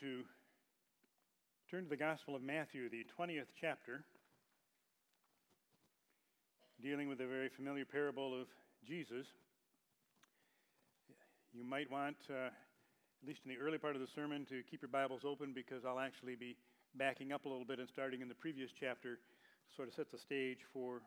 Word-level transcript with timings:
you 0.00 0.22
to 0.22 0.24
turn 1.70 1.84
to 1.84 1.90
the 1.90 1.96
Gospel 1.96 2.36
of 2.36 2.42
Matthew, 2.42 2.88
the 2.88 3.04
20th 3.18 3.50
chapter, 3.60 4.04
dealing 6.80 7.08
with 7.08 7.20
a 7.20 7.26
very 7.26 7.48
familiar 7.48 7.84
parable 7.84 8.40
of 8.40 8.46
Jesus. 8.86 9.26
You 11.52 11.64
might 11.64 11.90
want, 11.90 12.16
uh, 12.30 12.46
at 12.46 13.26
least 13.26 13.40
in 13.44 13.50
the 13.50 13.58
early 13.58 13.76
part 13.76 13.96
of 13.96 14.00
the 14.00 14.08
sermon, 14.14 14.46
to 14.46 14.62
keep 14.70 14.82
your 14.82 14.88
Bibles 14.88 15.22
open 15.26 15.52
because 15.52 15.84
I'll 15.84 16.00
actually 16.00 16.36
be 16.36 16.56
backing 16.94 17.32
up 17.32 17.44
a 17.44 17.48
little 17.48 17.66
bit 17.66 17.78
and 17.78 17.88
starting 17.88 18.20
in 18.20 18.28
the 18.28 18.34
previous 18.34 18.70
chapter 18.78 19.18
sort 19.74 19.88
of 19.88 19.94
set 19.94 20.10
the 20.12 20.18
stage 20.18 20.58
for 20.72 21.00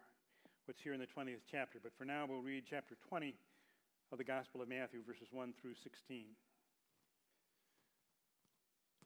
what's 0.65 0.81
here 0.81 0.93
in 0.93 0.99
the 0.99 1.07
20th 1.07 1.45
chapter. 1.49 1.79
But 1.81 1.93
for 1.97 2.05
now, 2.05 2.25
we'll 2.27 2.41
read 2.41 2.63
chapter 2.69 2.95
20 3.07 3.33
of 4.11 4.17
the 4.17 4.23
Gospel 4.23 4.61
of 4.61 4.69
Matthew, 4.69 4.99
verses 5.05 5.27
1 5.31 5.53
through 5.61 5.75
16. 5.81 6.25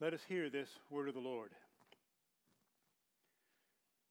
Let 0.01 0.13
us 0.13 0.21
hear 0.29 0.49
this 0.49 0.69
word 0.89 1.09
of 1.09 1.13
the 1.13 1.19
Lord. 1.19 1.51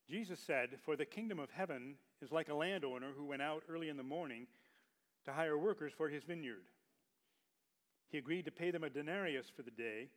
Jesus 0.09 0.39
said, 0.39 0.71
For 0.85 0.97
the 0.97 1.07
kingdom 1.07 1.39
of 1.39 1.51
heaven 1.51 1.95
is 2.23 2.31
like 2.31 2.51
a 2.51 2.55
landowner 2.55 3.13
who 3.17 3.25
went 3.25 3.41
out 3.41 3.63
early 3.71 3.89
in 3.89 3.97
the 3.97 4.03
morning 4.03 4.47
to 5.25 5.33
hire 5.33 5.57
workers 5.57 5.93
for 5.97 6.11
his 6.11 6.25
vineyard. 6.25 6.65
He 8.11 8.19
agreed 8.19 8.45
to 8.45 8.51
pay 8.51 8.71
them 8.71 8.85
a 8.85 8.91
denarius 8.91 9.47
for 9.55 9.63
the 9.63 9.71
day 9.71 10.09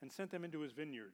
and 0.00 0.10
sent 0.10 0.30
them 0.30 0.44
into 0.44 0.60
his 0.60 0.72
vineyard. 0.72 1.12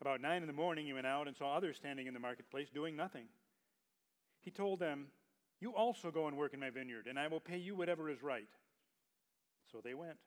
About 0.00 0.20
nine 0.20 0.42
in 0.42 0.46
the 0.46 0.52
morning, 0.52 0.86
he 0.86 0.92
went 0.92 1.06
out 1.06 1.26
and 1.26 1.36
saw 1.36 1.56
others 1.56 1.76
standing 1.76 2.06
in 2.06 2.14
the 2.14 2.20
marketplace 2.20 2.68
doing 2.72 2.96
nothing. 2.96 3.26
He 4.42 4.50
told 4.50 4.80
them, 4.80 5.06
You 5.60 5.74
also 5.74 6.10
go 6.10 6.26
and 6.26 6.36
work 6.36 6.54
in 6.54 6.60
my 6.60 6.70
vineyard, 6.70 7.06
and 7.08 7.18
I 7.18 7.28
will 7.28 7.40
pay 7.40 7.58
you 7.58 7.74
whatever 7.74 8.10
is 8.10 8.22
right. 8.22 8.48
So 9.72 9.78
they 9.82 9.94
went. 9.94 10.18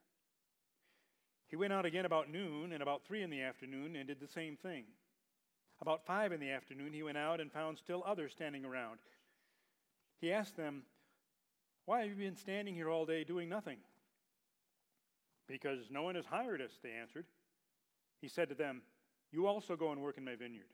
He 1.50 1.56
went 1.56 1.74
out 1.74 1.86
again 1.86 2.06
about 2.06 2.32
noon 2.32 2.72
and 2.72 2.82
about 2.82 3.04
three 3.06 3.24
in 3.24 3.30
the 3.30 3.42
afternoon 3.42 3.96
and 3.96 4.08
did 4.08 4.20
the 4.20 4.28
same 4.28 4.56
thing. 4.56 4.84
About 5.82 6.06
five 6.06 6.32
in 6.32 6.40
the 6.40 6.52
afternoon, 6.52 6.94
he 6.94 7.04
went 7.04 7.18
out 7.18 7.42
and 7.42 7.52
found 7.52 7.78
still 7.78 8.04
others 8.06 8.32
standing 8.32 8.66
around. 8.66 9.00
He 10.22 10.32
asked 10.32 10.56
them, 10.56 10.84
Why 11.86 12.02
have 12.02 12.10
you 12.10 12.16
been 12.16 12.36
standing 12.36 12.76
here 12.76 12.90
all 12.90 13.06
day 13.06 13.24
doing 13.24 13.50
nothing? 13.50 13.78
Because 15.48 15.90
no 15.90 16.04
one 16.04 16.16
has 16.16 16.26
hired 16.26 16.62
us, 16.62 16.72
they 16.84 16.92
answered. 16.92 17.26
He 18.22 18.28
said 18.28 18.50
to 18.50 18.56
them, 18.56 18.84
You 19.32 19.48
also 19.48 19.76
go 19.76 19.92
and 19.92 20.02
work 20.02 20.18
in 20.18 20.26
my 20.26 20.36
vineyard. 20.36 20.68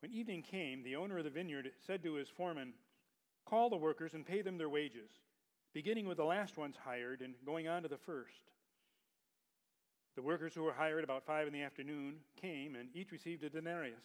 When 0.00 0.12
evening 0.12 0.42
came, 0.42 0.82
the 0.82 0.96
owner 0.96 1.18
of 1.18 1.24
the 1.24 1.30
vineyard 1.30 1.70
said 1.86 2.02
to 2.02 2.14
his 2.14 2.28
foreman, 2.28 2.72
Call 3.44 3.70
the 3.70 3.76
workers 3.76 4.14
and 4.14 4.26
pay 4.26 4.42
them 4.42 4.58
their 4.58 4.68
wages, 4.68 5.10
beginning 5.74 6.08
with 6.08 6.16
the 6.16 6.24
last 6.24 6.56
ones 6.56 6.74
hired 6.84 7.20
and 7.20 7.34
going 7.44 7.68
on 7.68 7.82
to 7.82 7.88
the 7.88 7.98
first. 7.98 8.50
The 10.20 10.26
workers 10.26 10.54
who 10.54 10.64
were 10.64 10.74
hired 10.74 11.02
about 11.02 11.24
five 11.24 11.46
in 11.46 11.52
the 11.54 11.62
afternoon 11.62 12.16
came 12.38 12.76
and 12.76 12.90
each 12.94 13.10
received 13.10 13.42
a 13.42 13.48
denarius. 13.48 14.04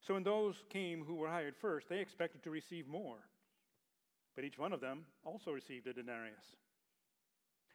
So 0.00 0.14
when 0.14 0.24
those 0.24 0.64
came 0.68 1.04
who 1.04 1.14
were 1.14 1.28
hired 1.28 1.54
first, 1.54 1.88
they 1.88 2.00
expected 2.00 2.42
to 2.42 2.50
receive 2.50 2.88
more. 2.88 3.18
But 4.34 4.42
each 4.42 4.58
one 4.58 4.72
of 4.72 4.80
them 4.80 5.04
also 5.24 5.52
received 5.52 5.86
a 5.86 5.92
denarius. 5.92 6.56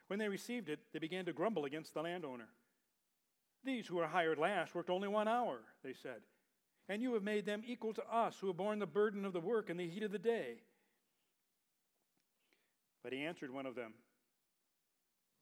When 0.07 0.19
they 0.19 0.27
received 0.27 0.67
it, 0.67 0.79
they 0.91 0.99
began 0.99 1.23
to 1.23 1.31
grumble 1.31 1.63
against 1.63 1.93
the 1.93 2.01
landowner. 2.01 2.49
These 3.63 3.87
who 3.87 3.95
were 3.95 4.07
hired 4.07 4.37
last 4.37 4.75
worked 4.75 4.89
only 4.89 5.07
one 5.07 5.29
hour, 5.29 5.61
they 5.85 5.93
said, 5.93 6.19
and 6.89 7.01
you 7.01 7.13
have 7.13 7.23
made 7.23 7.45
them 7.45 7.63
equal 7.65 7.93
to 7.93 8.13
us 8.13 8.35
who 8.41 8.47
have 8.47 8.57
borne 8.57 8.79
the 8.79 8.85
burden 8.85 9.23
of 9.23 9.31
the 9.31 9.39
work 9.39 9.69
in 9.69 9.77
the 9.77 9.87
heat 9.87 10.03
of 10.03 10.11
the 10.11 10.19
day. 10.19 10.55
But 13.05 13.13
he 13.13 13.23
answered 13.23 13.51
one 13.51 13.65
of 13.65 13.75
them, 13.75 13.93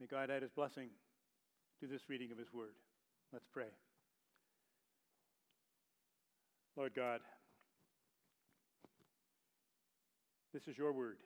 May 0.00 0.06
God 0.06 0.30
add 0.30 0.42
his 0.42 0.50
blessing 0.50 0.88
to 1.80 1.86
this 1.86 2.02
reading 2.08 2.30
of 2.32 2.38
his 2.38 2.52
word. 2.52 2.74
Let's 3.32 3.46
pray. 3.52 3.72
Lord 6.76 6.92
God, 6.94 7.20
this 10.52 10.62
is 10.68 10.76
your 10.76 10.92
word. 10.92 11.16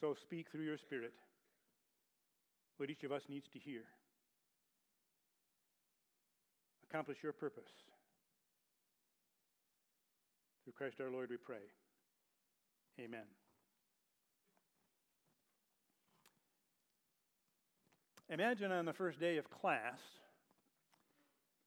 So 0.00 0.14
speak 0.22 0.46
through 0.50 0.64
your 0.64 0.78
spirit 0.78 1.12
what 2.76 2.88
each 2.88 3.04
of 3.04 3.12
us 3.12 3.22
needs 3.28 3.46
to 3.52 3.58
hear. 3.58 3.82
Accomplish 6.90 7.18
your 7.22 7.32
purpose. 7.32 7.70
Through 10.64 10.72
Christ 10.72 10.96
our 11.00 11.10
Lord, 11.10 11.28
we 11.30 11.36
pray. 11.36 11.68
Amen. 12.98 13.39
Imagine 18.30 18.70
on 18.70 18.84
the 18.84 18.92
first 18.92 19.18
day 19.18 19.38
of 19.38 19.50
class, 19.50 19.98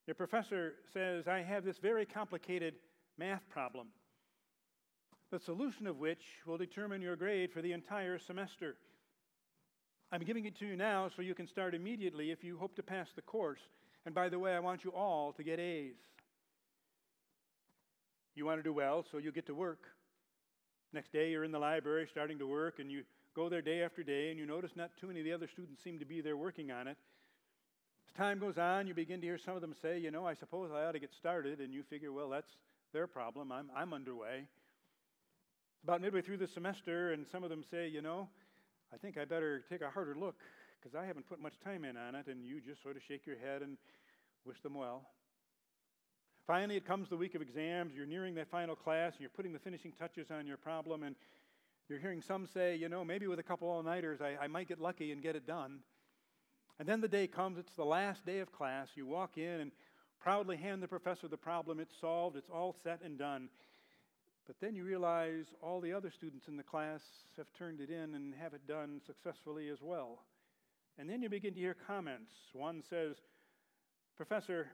your 0.07 0.15
professor 0.15 0.75
says, 0.93 1.27
I 1.27 1.39
have 1.41 1.65
this 1.65 1.77
very 1.77 2.05
complicated 2.05 2.75
math 3.17 3.49
problem, 3.49 3.87
the 5.29 5.39
solution 5.39 5.87
of 5.87 5.97
which 5.97 6.23
will 6.45 6.57
determine 6.57 7.01
your 7.01 7.17
grade 7.17 7.51
for 7.51 7.61
the 7.61 7.73
entire 7.73 8.17
semester. 8.17 8.77
I'm 10.09 10.21
giving 10.21 10.45
it 10.45 10.57
to 10.59 10.65
you 10.65 10.77
now 10.77 11.09
so 11.13 11.21
you 11.21 11.35
can 11.35 11.47
start 11.47 11.75
immediately 11.75 12.31
if 12.31 12.45
you 12.45 12.57
hope 12.57 12.77
to 12.77 12.83
pass 12.83 13.09
the 13.13 13.21
course. 13.21 13.61
And 14.05 14.15
by 14.15 14.29
the 14.29 14.39
way, 14.39 14.55
I 14.55 14.59
want 14.59 14.85
you 14.85 14.91
all 14.91 15.33
to 15.33 15.43
get 15.43 15.59
A's. 15.59 15.95
You 18.35 18.45
want 18.45 18.59
to 18.59 18.63
do 18.63 18.71
well, 18.71 19.03
so 19.11 19.17
you 19.17 19.33
get 19.33 19.47
to 19.47 19.55
work. 19.55 19.83
Next 20.93 21.11
day, 21.11 21.31
you're 21.31 21.43
in 21.43 21.51
the 21.51 21.59
library 21.59 22.07
starting 22.09 22.39
to 22.39 22.47
work, 22.47 22.79
and 22.79 22.89
you 22.89 23.03
go 23.35 23.49
there 23.49 23.61
day 23.61 23.81
after 23.81 24.03
day, 24.03 24.29
and 24.29 24.39
you 24.39 24.45
notice 24.45 24.71
not 24.75 24.91
too 24.99 25.07
many 25.07 25.19
of 25.19 25.25
the 25.25 25.33
other 25.33 25.47
students 25.47 25.83
seem 25.83 25.99
to 25.99 26.05
be 26.05 26.21
there 26.21 26.37
working 26.37 26.71
on 26.71 26.87
it. 26.87 26.97
As 28.07 28.13
time 28.15 28.39
goes 28.39 28.57
on, 28.57 28.87
you 28.87 28.93
begin 28.93 29.21
to 29.21 29.27
hear 29.27 29.37
some 29.37 29.55
of 29.55 29.61
them 29.61 29.73
say, 29.81 29.97
You 29.97 30.11
know, 30.11 30.25
I 30.25 30.35
suppose 30.35 30.69
I 30.73 30.85
ought 30.85 30.91
to 30.91 30.99
get 30.99 31.11
started, 31.13 31.59
and 31.59 31.73
you 31.73 31.83
figure, 31.83 32.11
Well, 32.11 32.29
that's 32.29 32.51
their 32.93 33.07
problem. 33.07 33.51
I'm, 33.51 33.71
I'm 33.75 33.93
underway. 33.93 34.47
About 35.83 36.01
midway 36.01 36.21
through 36.21 36.37
the 36.37 36.47
semester, 36.47 37.11
and 37.11 37.25
some 37.31 37.43
of 37.43 37.49
them 37.49 37.63
say, 37.69 37.87
You 37.87 38.01
know, 38.01 38.29
I 38.93 38.97
think 38.97 39.17
I 39.17 39.25
better 39.25 39.63
take 39.69 39.81
a 39.81 39.89
harder 39.89 40.15
look 40.15 40.35
because 40.81 40.95
I 40.95 41.05
haven't 41.05 41.27
put 41.27 41.41
much 41.41 41.53
time 41.63 41.85
in 41.85 41.97
on 41.97 42.15
it, 42.15 42.27
and 42.27 42.45
you 42.45 42.61
just 42.61 42.83
sort 42.83 42.95
of 42.95 43.01
shake 43.07 43.25
your 43.25 43.37
head 43.37 43.61
and 43.61 43.77
wish 44.45 44.61
them 44.61 44.75
well. 44.75 45.07
Finally, 46.45 46.75
it 46.75 46.85
comes 46.85 47.09
the 47.09 47.15
week 47.15 47.35
of 47.35 47.41
exams. 47.41 47.93
You're 47.95 48.05
nearing 48.05 48.35
that 48.35 48.51
final 48.51 48.75
class, 48.75 49.13
and 49.13 49.21
you're 49.21 49.29
putting 49.29 49.53
the 49.53 49.59
finishing 49.59 49.93
touches 49.97 50.27
on 50.29 50.45
your 50.45 50.57
problem, 50.57 51.03
and 51.03 51.15
you're 51.89 51.99
hearing 51.99 52.21
some 52.21 52.47
say, 52.47 52.75
you 52.75 52.89
know, 52.89 53.03
maybe 53.03 53.27
with 53.27 53.39
a 53.39 53.43
couple 53.43 53.69
all 53.69 53.83
nighters, 53.83 54.21
I, 54.21 54.37
I 54.43 54.47
might 54.47 54.67
get 54.67 54.79
lucky 54.79 55.11
and 55.11 55.21
get 55.21 55.35
it 55.35 55.45
done. 55.45 55.79
And 56.79 56.87
then 56.87 57.01
the 57.01 57.07
day 57.07 57.27
comes, 57.27 57.57
it's 57.57 57.75
the 57.75 57.85
last 57.85 58.25
day 58.25 58.39
of 58.39 58.51
class. 58.51 58.89
You 58.95 59.05
walk 59.05 59.37
in 59.37 59.61
and 59.61 59.71
proudly 60.19 60.57
hand 60.57 60.81
the 60.81 60.87
professor 60.87 61.27
the 61.27 61.37
problem. 61.37 61.79
It's 61.79 61.93
solved, 61.99 62.37
it's 62.37 62.49
all 62.49 62.75
set 62.83 63.01
and 63.03 63.17
done. 63.17 63.49
But 64.47 64.55
then 64.59 64.75
you 64.75 64.83
realize 64.83 65.45
all 65.61 65.79
the 65.79 65.93
other 65.93 66.11
students 66.11 66.47
in 66.47 66.57
the 66.57 66.63
class 66.63 67.01
have 67.37 67.47
turned 67.57 67.79
it 67.79 67.89
in 67.89 68.15
and 68.15 68.33
have 68.35 68.53
it 68.53 68.67
done 68.67 69.01
successfully 69.05 69.69
as 69.69 69.79
well. 69.81 70.23
And 70.97 71.09
then 71.09 71.21
you 71.21 71.29
begin 71.29 71.53
to 71.53 71.59
hear 71.59 71.75
comments. 71.87 72.31
One 72.53 72.83
says, 72.89 73.15
Professor, 74.17 74.67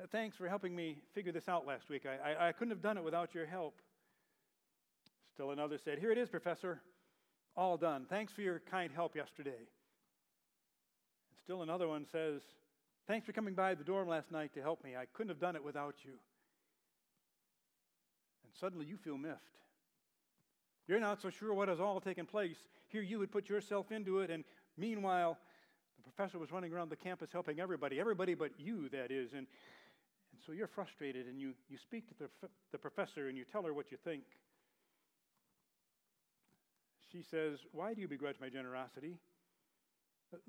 uh, 0.00 0.06
thanks 0.12 0.36
for 0.36 0.48
helping 0.48 0.76
me 0.76 0.98
figure 1.14 1.32
this 1.32 1.48
out 1.48 1.66
last 1.66 1.88
week. 1.88 2.04
I, 2.06 2.32
I, 2.32 2.48
I 2.48 2.52
couldn't 2.52 2.70
have 2.70 2.82
done 2.82 2.98
it 2.98 3.04
without 3.04 3.34
your 3.34 3.46
help. 3.46 3.80
Still 5.36 5.50
another 5.50 5.76
said, 5.76 5.98
Here 5.98 6.10
it 6.10 6.16
is, 6.16 6.30
Professor, 6.30 6.80
all 7.58 7.76
done. 7.76 8.06
Thanks 8.08 8.32
for 8.32 8.40
your 8.40 8.62
kind 8.70 8.90
help 8.90 9.14
yesterday. 9.14 9.50
And 9.50 11.38
still 11.44 11.60
another 11.60 11.86
one 11.86 12.06
says, 12.10 12.40
Thanks 13.06 13.26
for 13.26 13.32
coming 13.32 13.52
by 13.52 13.74
the 13.74 13.84
dorm 13.84 14.08
last 14.08 14.32
night 14.32 14.54
to 14.54 14.62
help 14.62 14.82
me. 14.82 14.96
I 14.96 15.04
couldn't 15.12 15.28
have 15.28 15.38
done 15.38 15.54
it 15.54 15.62
without 15.62 15.96
you. 16.04 16.12
And 18.44 18.52
suddenly 18.58 18.86
you 18.86 18.96
feel 18.96 19.18
miffed. 19.18 19.58
You're 20.88 21.00
not 21.00 21.20
so 21.20 21.28
sure 21.28 21.52
what 21.52 21.68
has 21.68 21.80
all 21.80 22.00
taken 22.00 22.24
place. 22.24 22.56
Here 22.88 23.02
you 23.02 23.18
would 23.18 23.30
put 23.30 23.50
yourself 23.50 23.92
into 23.92 24.20
it, 24.20 24.30
and 24.30 24.42
meanwhile, 24.78 25.36
the 25.98 26.10
professor 26.10 26.38
was 26.38 26.50
running 26.50 26.72
around 26.72 26.88
the 26.88 26.96
campus 26.96 27.28
helping 27.30 27.60
everybody, 27.60 28.00
everybody 28.00 28.32
but 28.32 28.52
you, 28.56 28.88
that 28.88 29.10
is. 29.10 29.32
And, 29.32 29.46
and 30.32 30.40
so 30.46 30.52
you're 30.52 30.66
frustrated, 30.66 31.26
and 31.26 31.38
you, 31.38 31.52
you 31.68 31.76
speak 31.76 32.08
to 32.08 32.14
the, 32.18 32.48
the 32.72 32.78
professor 32.78 33.28
and 33.28 33.36
you 33.36 33.44
tell 33.44 33.64
her 33.64 33.74
what 33.74 33.90
you 33.90 33.98
think. 34.02 34.22
She 37.12 37.22
says, 37.30 37.58
Why 37.72 37.94
do 37.94 38.00
you 38.00 38.08
begrudge 38.08 38.36
my 38.40 38.48
generosity? 38.48 39.16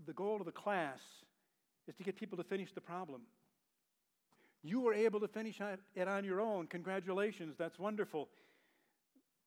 The 0.06 0.14
goal 0.14 0.38
of 0.40 0.46
the 0.46 0.52
class 0.52 1.00
is 1.88 1.96
to 1.96 2.04
get 2.04 2.18
people 2.18 2.38
to 2.38 2.44
finish 2.44 2.74
the 2.74 2.82
problem. 2.82 3.22
You 4.64 4.82
were 4.82 4.94
able 4.94 5.20
to 5.20 5.28
finish 5.28 5.62
it 5.96 6.08
on 6.08 6.24
your 6.24 6.42
own. 6.42 6.68
Congratulations, 6.68 7.56
that's 7.58 7.78
wonderful. 7.78 8.28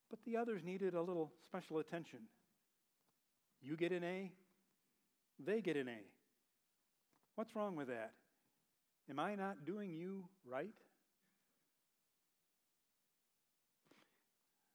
But 0.09 0.21
the 0.25 0.37
others 0.37 0.63
needed 0.65 0.95
a 0.95 1.01
little 1.01 1.33
special 1.45 1.79
attention. 1.79 2.21
You 3.63 3.77
get 3.77 3.93
an 3.93 4.05
A, 4.05 4.31
they 5.45 5.61
get 5.61 5.77
an 5.77 5.89
A. 5.89 5.99
What's 7.35 7.55
wrong 7.55 7.77
with 7.77 7.89
that? 7.89 8.13
Am 9.09 9.19
I 9.19 9.35
not 9.35 9.65
doing 9.67 9.93
you 9.93 10.25
right? 10.49 10.75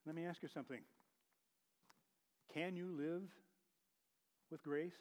Let 0.06 0.16
me 0.16 0.26
ask 0.26 0.42
you 0.44 0.50
something. 0.54 0.82
Can 2.56 2.78
you 2.78 2.88
live 2.98 3.24
with 4.50 4.64
grace? 4.64 4.94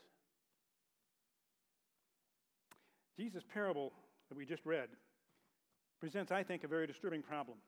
Jesus' 3.16 3.44
parable 3.52 3.92
that 4.28 4.36
we 4.36 4.44
just 4.44 4.66
read 4.66 4.88
presents, 6.00 6.32
I 6.32 6.42
think, 6.42 6.64
a 6.64 6.68
very 6.68 6.86
disturbing 6.86 7.22
problem. 7.22 7.58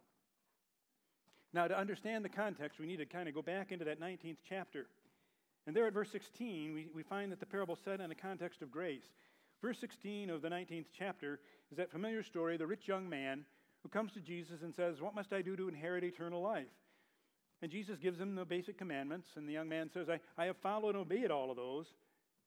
Now, 1.53 1.69
to 1.69 1.79
understand 1.79 2.25
the 2.25 2.29
context, 2.29 2.81
we 2.81 2.87
need 2.87 2.99
to 2.99 3.06
kind 3.06 3.29
of 3.29 3.35
go 3.35 3.43
back 3.43 3.71
into 3.71 3.85
that 3.85 4.00
19th 4.00 4.38
chapter. 4.47 4.88
And 5.67 5.75
there 5.75 5.87
at 5.87 5.94
verse 5.94 6.11
16, 6.11 6.75
we, 6.75 6.88
we 6.93 7.03
find 7.03 7.31
that 7.31 7.41
the 7.41 7.47
parable 7.47 7.79
said 7.83 8.00
in 8.00 8.09
the 8.09 8.15
context 8.15 8.62
of 8.62 8.71
grace. 8.73 9.12
Verse 9.62 9.79
16 9.79 10.31
of 10.31 10.43
the 10.43 10.49
19th 10.49 10.87
chapter 10.99 11.38
is 11.71 11.79
that 11.79 11.91
familiar 11.91 12.23
story 12.23 12.56
the 12.56 12.67
rich 12.67 12.88
young 12.88 13.09
man 13.09 13.44
who 13.83 13.88
comes 13.88 14.12
to 14.12 14.21
Jesus 14.21 14.62
and 14.62 14.75
says, 14.75 15.00
What 15.00 15.15
must 15.15 15.33
I 15.33 15.43
do 15.43 15.56
to 15.56 15.69
inherit 15.69 16.03
eternal 16.05 16.43
life? 16.43 16.67
And 17.62 17.70
Jesus 17.70 17.99
gives 17.99 18.20
him 18.20 18.35
the 18.35 18.44
basic 18.44 18.76
commandments, 18.76 19.29
and 19.37 19.49
the 19.49 19.53
young 19.53 19.69
man 19.69 19.91
says, 19.93 20.08
I, 20.08 20.20
I 20.37 20.47
have 20.47 20.56
followed 20.58 20.91
and 20.91 20.99
obeyed 20.99 21.31
all 21.31 21.50
of 21.50 21.56
those. 21.56 21.87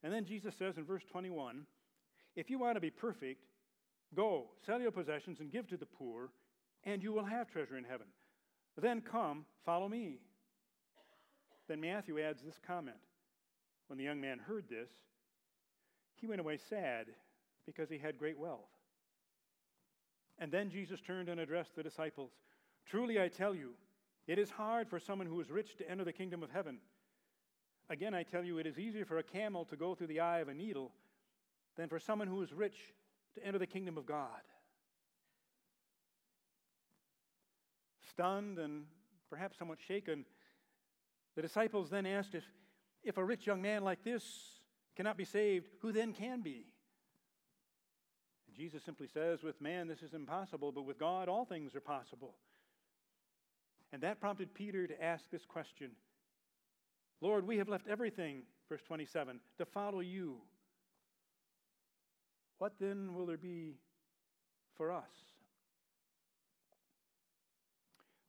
And 0.03 0.13
then 0.13 0.25
Jesus 0.25 0.53
says 0.57 0.77
in 0.77 0.85
verse 0.85 1.03
21 1.11 1.65
If 2.35 2.49
you 2.49 2.59
want 2.59 2.75
to 2.75 2.81
be 2.81 2.91
perfect, 2.91 3.43
go, 4.15 4.45
sell 4.65 4.79
your 4.79 4.91
possessions 4.91 5.39
and 5.39 5.51
give 5.51 5.67
to 5.69 5.77
the 5.77 5.85
poor, 5.85 6.29
and 6.83 7.01
you 7.01 7.11
will 7.11 7.25
have 7.25 7.49
treasure 7.49 7.77
in 7.77 7.83
heaven. 7.83 8.07
Then 8.77 9.01
come, 9.01 9.45
follow 9.65 9.89
me. 9.89 10.19
Then 11.67 11.81
Matthew 11.81 12.19
adds 12.19 12.41
this 12.43 12.59
comment 12.65 12.97
When 13.87 13.97
the 13.97 14.05
young 14.05 14.21
man 14.21 14.39
heard 14.39 14.65
this, 14.69 14.89
he 16.15 16.27
went 16.27 16.41
away 16.41 16.59
sad 16.69 17.07
because 17.65 17.89
he 17.89 17.97
had 17.97 18.17
great 18.17 18.37
wealth. 18.37 18.69
And 20.37 20.51
then 20.51 20.69
Jesus 20.69 20.99
turned 21.05 21.29
and 21.29 21.39
addressed 21.39 21.75
the 21.75 21.83
disciples 21.83 22.31
Truly 22.89 23.21
I 23.21 23.27
tell 23.27 23.53
you, 23.53 23.73
it 24.29 24.37
is 24.37 24.51
hard 24.51 24.87
for 24.87 24.99
someone 24.99 25.25
who 25.25 25.41
is 25.41 25.49
rich 25.49 25.75
to 25.77 25.89
enter 25.89 26.03
the 26.03 26.13
kingdom 26.13 26.43
of 26.43 26.51
heaven. 26.51 26.77
Again, 27.89 28.13
I 28.13 28.21
tell 28.21 28.43
you, 28.43 28.59
it 28.59 28.67
is 28.67 28.77
easier 28.77 29.03
for 29.03 29.17
a 29.17 29.23
camel 29.23 29.65
to 29.65 29.75
go 29.75 29.95
through 29.95 30.05
the 30.05 30.19
eye 30.19 30.37
of 30.37 30.49
a 30.49 30.53
needle 30.53 30.91
than 31.75 31.89
for 31.89 31.97
someone 31.97 32.27
who 32.27 32.43
is 32.43 32.53
rich 32.53 32.75
to 33.33 33.43
enter 33.43 33.57
the 33.57 33.65
kingdom 33.65 33.97
of 33.97 34.05
God. 34.05 34.41
Stunned 38.11 38.59
and 38.59 38.83
perhaps 39.31 39.57
somewhat 39.57 39.79
shaken, 39.87 40.25
the 41.35 41.41
disciples 41.41 41.89
then 41.89 42.05
asked 42.05 42.35
if, 42.35 42.43
if 43.03 43.17
a 43.17 43.25
rich 43.25 43.47
young 43.47 43.63
man 43.63 43.83
like 43.83 44.03
this 44.03 44.23
cannot 44.95 45.17
be 45.17 45.25
saved, 45.25 45.69
who 45.81 45.91
then 45.91 46.13
can 46.13 46.41
be? 46.41 46.67
And 48.45 48.55
Jesus 48.55 48.83
simply 48.83 49.07
says, 49.07 49.41
With 49.41 49.59
man 49.59 49.87
this 49.87 50.03
is 50.03 50.13
impossible, 50.13 50.71
but 50.71 50.85
with 50.85 50.99
God 50.99 51.29
all 51.29 51.45
things 51.45 51.73
are 51.73 51.81
possible. 51.81 52.35
And 53.91 54.01
that 54.03 54.19
prompted 54.19 54.53
Peter 54.53 54.87
to 54.87 55.03
ask 55.03 55.23
this 55.31 55.45
question 55.45 55.91
Lord, 57.21 57.45
we 57.45 57.57
have 57.57 57.67
left 57.67 57.87
everything, 57.87 58.43
verse 58.69 58.81
27, 58.87 59.39
to 59.57 59.65
follow 59.65 59.99
you. 59.99 60.37
What 62.59 62.73
then 62.79 63.13
will 63.13 63.25
there 63.25 63.37
be 63.37 63.75
for 64.77 64.91
us? 64.91 65.03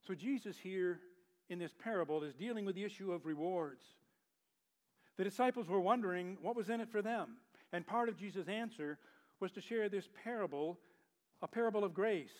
So, 0.07 0.15
Jesus 0.15 0.57
here 0.61 1.01
in 1.51 1.59
this 1.59 1.73
parable 1.79 2.25
is 2.25 2.35
dealing 2.35 2.65
with 2.65 2.75
the 2.75 2.85
issue 2.85 3.13
of 3.13 3.27
rewards. 3.27 3.85
The 5.17 5.25
disciples 5.25 5.69
were 5.69 5.81
wondering 5.81 6.39
what 6.41 6.57
was 6.57 6.71
in 6.71 6.81
it 6.81 6.91
for 6.91 7.03
them. 7.03 7.37
And 7.73 7.87
part 7.87 8.09
of 8.09 8.17
Jesus' 8.17 8.49
answer 8.49 8.99
was 9.39 9.53
to 9.53 9.61
share 9.61 9.89
this 9.89 10.09
parable, 10.25 10.79
a 11.43 11.49
parable 11.49 11.85
of 11.85 11.95
grace, 11.95 12.31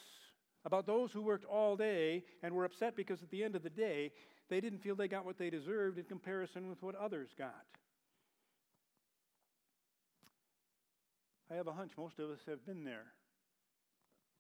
about 0.65 0.87
those 0.87 1.13
who 1.13 1.23
worked 1.23 1.45
all 1.45 1.77
day 1.77 2.25
and 2.43 2.55
were 2.55 2.65
upset 2.65 2.97
because 2.97 3.23
at 3.23 3.31
the 3.31 3.43
end 3.43 3.57
of 3.57 3.63
the 3.63 3.71
day, 3.71 4.13
they 4.49 4.61
didn't 4.61 4.81
feel 4.81 4.95
they 4.95 5.09
got 5.09 5.25
what 5.25 5.39
they 5.39 5.51
deserved 5.51 5.99
in 5.99 6.05
comparison 6.05 6.69
with 6.69 6.83
what 6.83 6.95
others 6.97 7.31
got. 7.39 7.65
I 11.51 11.55
have 11.55 11.67
a 11.67 11.73
hunch 11.73 11.93
most 11.97 12.19
of 12.19 12.31
us 12.31 12.39
have 12.47 12.65
been 12.67 12.85
there 12.85 13.07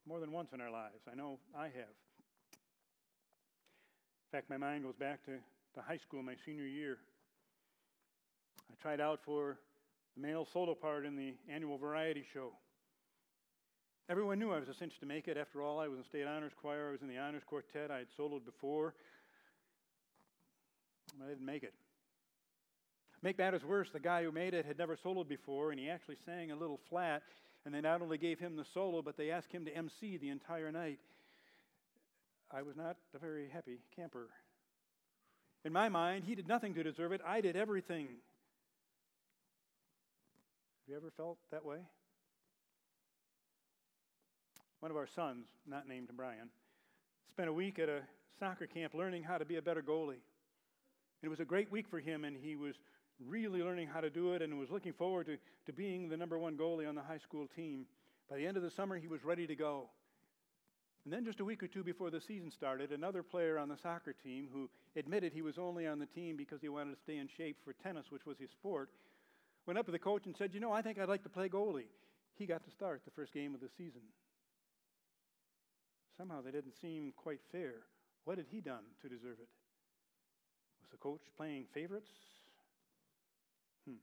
more 0.06 0.20
than 0.20 0.30
once 0.32 0.52
in 0.52 0.60
our 0.60 0.70
lives. 0.70 1.02
I 1.10 1.14
know 1.14 1.38
I 1.56 1.64
have. 1.64 1.94
In 4.32 4.38
fact, 4.38 4.48
my 4.48 4.56
mind 4.56 4.84
goes 4.84 4.94
back 4.94 5.24
to, 5.24 5.32
to 5.74 5.80
high 5.80 5.96
school, 5.96 6.22
my 6.22 6.34
senior 6.44 6.66
year. 6.66 6.98
I 8.70 8.80
tried 8.80 9.00
out 9.00 9.20
for 9.24 9.58
the 10.14 10.22
male 10.22 10.46
solo 10.52 10.74
part 10.74 11.04
in 11.04 11.16
the 11.16 11.34
annual 11.52 11.78
variety 11.78 12.24
show. 12.32 12.52
Everyone 14.08 14.38
knew 14.38 14.50
I 14.50 14.58
was 14.58 14.68
a 14.68 14.74
cinch 14.74 14.98
to 15.00 15.06
make 15.06 15.28
it. 15.28 15.36
After 15.36 15.62
all, 15.62 15.78
I 15.78 15.88
was 15.88 15.98
in 15.98 16.04
state 16.04 16.26
honors 16.26 16.52
choir, 16.60 16.88
I 16.88 16.92
was 16.92 17.02
in 17.02 17.08
the 17.08 17.18
honors 17.18 17.42
quartet, 17.46 17.90
I 17.90 17.98
had 17.98 18.06
soloed 18.18 18.44
before. 18.44 18.94
but 21.18 21.26
I 21.26 21.28
didn't 21.28 21.46
make 21.46 21.62
it. 21.62 21.74
Make 23.22 23.38
matters 23.38 23.64
worse, 23.64 23.90
the 23.92 24.00
guy 24.00 24.24
who 24.24 24.32
made 24.32 24.54
it 24.54 24.64
had 24.64 24.78
never 24.78 24.96
soloed 24.96 25.28
before, 25.28 25.70
and 25.70 25.78
he 25.78 25.90
actually 25.90 26.16
sang 26.24 26.50
a 26.50 26.56
little 26.56 26.80
flat, 26.88 27.22
and 27.64 27.74
they 27.74 27.80
not 27.80 28.00
only 28.00 28.16
gave 28.16 28.38
him 28.38 28.56
the 28.56 28.64
solo, 28.72 29.02
but 29.02 29.16
they 29.16 29.30
asked 29.30 29.52
him 29.52 29.66
to 29.66 29.76
MC 29.76 30.16
the 30.16 30.30
entire 30.30 30.72
night. 30.72 30.98
I 32.50 32.62
was 32.62 32.76
not 32.76 32.96
a 33.14 33.18
very 33.18 33.48
happy 33.48 33.78
camper. 33.94 34.28
In 35.64 35.72
my 35.72 35.90
mind, 35.90 36.24
he 36.24 36.34
did 36.34 36.48
nothing 36.48 36.74
to 36.74 36.82
deserve 36.82 37.12
it, 37.12 37.20
I 37.26 37.42
did 37.42 37.56
everything. 37.56 38.08
Have 40.80 40.88
you 40.88 40.96
ever 40.96 41.12
felt 41.16 41.38
that 41.52 41.64
way? 41.64 41.78
One 44.80 44.90
of 44.90 44.96
our 44.96 45.06
sons, 45.06 45.46
not 45.66 45.86
named 45.86 46.08
Brian, 46.16 46.48
spent 47.30 47.50
a 47.50 47.52
week 47.52 47.78
at 47.78 47.90
a 47.90 48.00
soccer 48.38 48.66
camp 48.66 48.94
learning 48.94 49.22
how 49.22 49.36
to 49.36 49.44
be 49.44 49.56
a 49.56 49.62
better 49.62 49.82
goalie. 49.82 50.22
It 51.22 51.28
was 51.28 51.38
a 51.38 51.44
great 51.44 51.70
week 51.70 51.86
for 51.90 52.00
him, 52.00 52.24
and 52.24 52.34
he 52.34 52.56
was 52.56 52.74
really 53.28 53.62
learning 53.62 53.88
how 53.88 54.00
to 54.00 54.08
do 54.08 54.32
it 54.32 54.40
and 54.40 54.58
was 54.58 54.70
looking 54.70 54.94
forward 54.94 55.26
to, 55.26 55.36
to 55.66 55.72
being 55.74 56.08
the 56.08 56.16
number 56.16 56.38
one 56.38 56.56
goalie 56.56 56.88
on 56.88 56.94
the 56.94 57.02
high 57.02 57.18
school 57.18 57.46
team. 57.54 57.84
By 58.30 58.38
the 58.38 58.46
end 58.46 58.56
of 58.56 58.62
the 58.62 58.70
summer, 58.70 58.96
he 58.96 59.06
was 59.06 59.22
ready 59.22 59.46
to 59.46 59.54
go. 59.54 59.90
And 61.04 61.12
then, 61.12 61.26
just 61.26 61.40
a 61.40 61.44
week 61.44 61.62
or 61.62 61.68
two 61.68 61.84
before 61.84 62.10
the 62.10 62.20
season 62.20 62.50
started, 62.50 62.90
another 62.90 63.22
player 63.22 63.58
on 63.58 63.68
the 63.68 63.76
soccer 63.82 64.14
team 64.14 64.48
who 64.50 64.70
admitted 64.96 65.32
he 65.34 65.42
was 65.42 65.58
only 65.58 65.86
on 65.86 65.98
the 65.98 66.06
team 66.06 66.38
because 66.38 66.62
he 66.62 66.70
wanted 66.70 66.94
to 66.94 67.00
stay 67.02 67.18
in 67.18 67.28
shape 67.36 67.58
for 67.64 67.74
tennis, 67.74 68.06
which 68.10 68.24
was 68.24 68.38
his 68.38 68.50
sport, 68.50 68.88
went 69.66 69.78
up 69.78 69.84
to 69.86 69.92
the 69.92 69.98
coach 69.98 70.24
and 70.24 70.34
said, 70.36 70.54
You 70.54 70.60
know, 70.60 70.72
I 70.72 70.80
think 70.80 70.98
I'd 70.98 71.08
like 71.08 71.22
to 71.24 71.28
play 71.28 71.50
goalie. 71.50 71.88
He 72.36 72.46
got 72.46 72.64
to 72.64 72.70
start 72.70 73.02
the 73.04 73.10
first 73.10 73.34
game 73.34 73.54
of 73.54 73.60
the 73.60 73.68
season. 73.76 74.00
Somehow 76.20 76.42
that 76.42 76.52
didn't 76.52 76.74
seem 76.82 77.14
quite 77.16 77.40
fair. 77.50 77.76
What 78.26 78.36
had 78.36 78.46
he 78.50 78.60
done 78.60 78.84
to 79.00 79.08
deserve 79.08 79.38
it? 79.40 79.48
Was 80.82 80.90
the 80.90 80.98
coach 80.98 81.22
playing 81.34 81.64
favorites? 81.72 82.10
Hmm. 83.88 83.94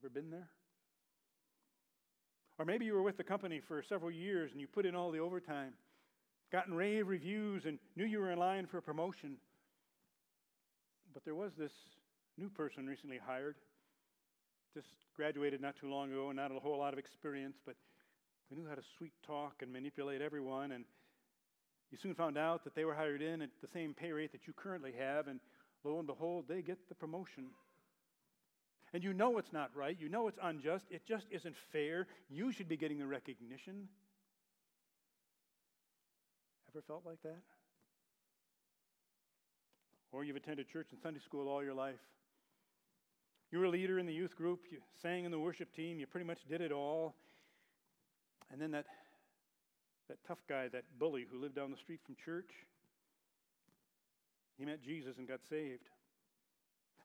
Ever 0.00 0.10
been 0.10 0.30
there? 0.30 0.48
Or 2.56 2.64
maybe 2.64 2.84
you 2.84 2.94
were 2.94 3.02
with 3.02 3.16
the 3.16 3.24
company 3.24 3.60
for 3.66 3.82
several 3.88 4.12
years 4.12 4.52
and 4.52 4.60
you 4.60 4.68
put 4.68 4.86
in 4.86 4.94
all 4.94 5.10
the 5.10 5.18
overtime, 5.18 5.72
gotten 6.52 6.72
rave 6.72 7.08
reviews, 7.08 7.64
and 7.66 7.80
knew 7.96 8.04
you 8.04 8.20
were 8.20 8.30
in 8.30 8.38
line 8.38 8.68
for 8.70 8.78
a 8.78 8.82
promotion. 8.82 9.36
But 11.12 11.24
there 11.24 11.34
was 11.34 11.50
this 11.58 11.72
new 12.38 12.48
person 12.48 12.86
recently 12.86 13.18
hired, 13.18 13.56
just 14.72 14.86
graduated 15.16 15.60
not 15.60 15.74
too 15.80 15.90
long 15.90 16.12
ago, 16.12 16.28
and 16.28 16.36
not 16.36 16.52
a 16.52 16.60
whole 16.60 16.78
lot 16.78 16.92
of 16.92 17.00
experience, 17.00 17.56
but 17.66 17.74
they 18.48 18.56
knew 18.56 18.68
how 18.68 18.76
to 18.76 18.82
sweet 18.98 19.14
talk 19.26 19.54
and 19.62 19.72
manipulate 19.72 20.22
everyone. 20.22 20.70
And 20.70 20.84
you 21.90 21.98
soon 21.98 22.14
found 22.14 22.38
out 22.38 22.64
that 22.64 22.74
they 22.74 22.84
were 22.84 22.94
hired 22.94 23.22
in 23.22 23.42
at 23.42 23.50
the 23.60 23.68
same 23.68 23.94
pay 23.94 24.12
rate 24.12 24.32
that 24.32 24.46
you 24.46 24.52
currently 24.52 24.92
have, 24.98 25.26
and 25.26 25.40
lo 25.84 25.98
and 25.98 26.06
behold, 26.06 26.44
they 26.48 26.62
get 26.62 26.88
the 26.88 26.94
promotion 26.94 27.46
and 28.92 29.04
you 29.04 29.12
know 29.12 29.38
it's 29.38 29.52
not 29.52 29.70
right, 29.74 29.96
you 29.98 30.08
know 30.08 30.26
it's 30.28 30.38
unjust, 30.42 30.86
it 30.90 31.06
just 31.06 31.26
isn't 31.30 31.54
fair, 31.72 32.06
you 32.28 32.52
should 32.52 32.68
be 32.68 32.76
getting 32.76 32.98
the 32.98 33.06
recognition. 33.06 33.88
Ever 36.72 36.82
felt 36.82 37.02
like 37.06 37.22
that? 37.22 37.42
Or 40.12 40.24
you've 40.24 40.36
attended 40.36 40.68
church 40.68 40.88
and 40.90 41.00
Sunday 41.00 41.20
school 41.20 41.48
all 41.48 41.62
your 41.62 41.74
life. 41.74 42.00
You 43.52 43.58
were 43.58 43.66
a 43.66 43.70
leader 43.70 43.98
in 43.98 44.06
the 44.06 44.12
youth 44.12 44.36
group, 44.36 44.60
you 44.70 44.78
sang 45.02 45.24
in 45.24 45.30
the 45.30 45.38
worship 45.38 45.72
team, 45.74 46.00
you 46.00 46.06
pretty 46.06 46.26
much 46.26 46.40
did 46.48 46.60
it 46.60 46.72
all. 46.72 47.14
And 48.52 48.60
then 48.60 48.72
that, 48.72 48.86
that 50.10 50.18
tough 50.26 50.42
guy, 50.48 50.66
that 50.66 50.82
bully 50.98 51.24
who 51.30 51.38
lived 51.38 51.54
down 51.54 51.70
the 51.70 51.76
street 51.76 52.00
from 52.04 52.16
church, 52.16 52.50
he 54.58 54.64
met 54.64 54.82
Jesus 54.82 55.18
and 55.18 55.28
got 55.28 55.38
saved. 55.48 55.88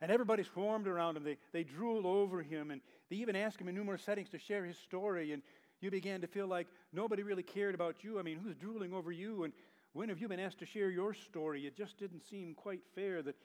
And 0.02 0.12
everybody 0.12 0.44
swarmed 0.44 0.88
around 0.88 1.16
him. 1.16 1.24
They, 1.24 1.38
they 1.54 1.64
drooled 1.64 2.06
over 2.06 2.42
him, 2.42 2.72
and 2.72 2.82
they 3.10 3.18
even 3.18 3.36
asked 3.36 3.62
him 3.62 3.68
in 3.68 3.76
numerous 3.76 4.02
settings 4.02 4.30
to 4.30 4.40
share 4.40 4.66
his 4.66 4.78
story. 4.80 5.34
And 5.34 5.44
you 5.82 5.92
began 5.92 6.20
to 6.22 6.28
feel 6.28 6.48
like 6.48 6.68
nobody 6.92 7.22
really 7.22 7.44
cared 7.44 7.76
about 7.76 8.04
you. 8.04 8.18
I 8.18 8.24
mean, 8.24 8.40
who's 8.44 8.56
drooling 8.56 8.92
over 8.92 9.12
you? 9.12 9.44
And 9.44 9.54
when 9.94 10.10
have 10.10 10.20
you 10.20 10.28
been 10.28 10.40
asked 10.40 10.60
to 10.60 10.66
share 10.66 10.90
your 10.90 11.14
story? 11.14 11.68
It 11.68 11.78
just 11.78 12.00
didn't 12.00 12.28
seem 12.28 12.56
quite 12.56 12.82
fair 12.96 13.22
that 13.22 13.36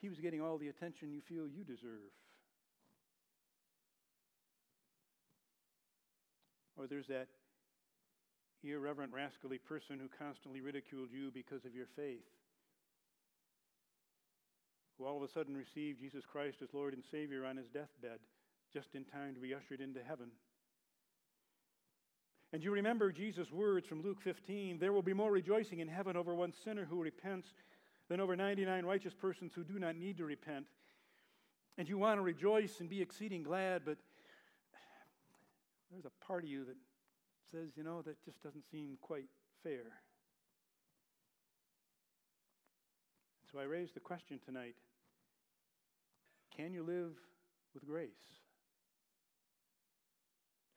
he 0.00 0.08
was 0.08 0.20
getting 0.20 0.40
all 0.40 0.56
the 0.56 0.68
attention 0.68 1.10
you 1.10 1.20
feel 1.20 1.48
you 1.48 1.64
deserve. 1.64 2.12
Or 6.76 6.86
there's 6.86 7.08
that 7.08 7.26
irreverent, 8.72 9.12
rascally 9.12 9.58
person 9.58 9.98
who 9.98 10.08
constantly 10.18 10.60
ridiculed 10.60 11.08
you 11.12 11.30
because 11.32 11.64
of 11.64 11.74
your 11.74 11.86
faith, 11.96 12.24
who 14.98 15.04
all 15.04 15.16
of 15.16 15.22
a 15.22 15.32
sudden 15.32 15.56
received 15.56 16.00
Jesus 16.00 16.24
Christ 16.24 16.58
as 16.62 16.72
Lord 16.72 16.94
and 16.94 17.02
Savior 17.10 17.44
on 17.44 17.56
his 17.56 17.68
deathbed 17.68 18.20
just 18.72 18.94
in 18.94 19.04
time 19.04 19.34
to 19.34 19.40
be 19.40 19.54
ushered 19.54 19.80
into 19.80 20.00
heaven. 20.02 20.28
And 22.52 22.62
you 22.62 22.70
remember 22.70 23.10
Jesus' 23.10 23.50
words 23.50 23.86
from 23.86 24.02
Luke 24.02 24.20
15 24.22 24.78
there 24.78 24.92
will 24.92 25.02
be 25.02 25.12
more 25.12 25.30
rejoicing 25.30 25.80
in 25.80 25.88
heaven 25.88 26.16
over 26.16 26.34
one 26.34 26.52
sinner 26.64 26.84
who 26.84 27.02
repents 27.02 27.48
than 28.08 28.20
over 28.20 28.36
99 28.36 28.84
righteous 28.84 29.14
persons 29.14 29.52
who 29.54 29.64
do 29.64 29.78
not 29.78 29.96
need 29.96 30.18
to 30.18 30.24
repent. 30.24 30.66
And 31.78 31.88
you 31.88 31.98
want 31.98 32.18
to 32.18 32.22
rejoice 32.22 32.78
and 32.80 32.88
be 32.88 33.02
exceeding 33.02 33.42
glad, 33.42 33.82
but 33.84 33.96
there's 35.90 36.04
a 36.04 36.24
part 36.24 36.44
of 36.44 36.50
you 36.50 36.64
that 36.64 36.76
says, 37.50 37.70
you 37.76 37.82
know, 37.82 38.02
that 38.02 38.22
just 38.24 38.42
doesn't 38.42 38.64
seem 38.70 38.98
quite 39.00 39.28
fair. 39.62 39.92
So 43.52 43.58
I 43.60 43.64
raise 43.64 43.92
the 43.92 44.00
question 44.00 44.40
tonight 44.44 44.74
can 46.56 46.72
you 46.72 46.82
live 46.82 47.12
with 47.72 47.86
grace? 47.86 48.08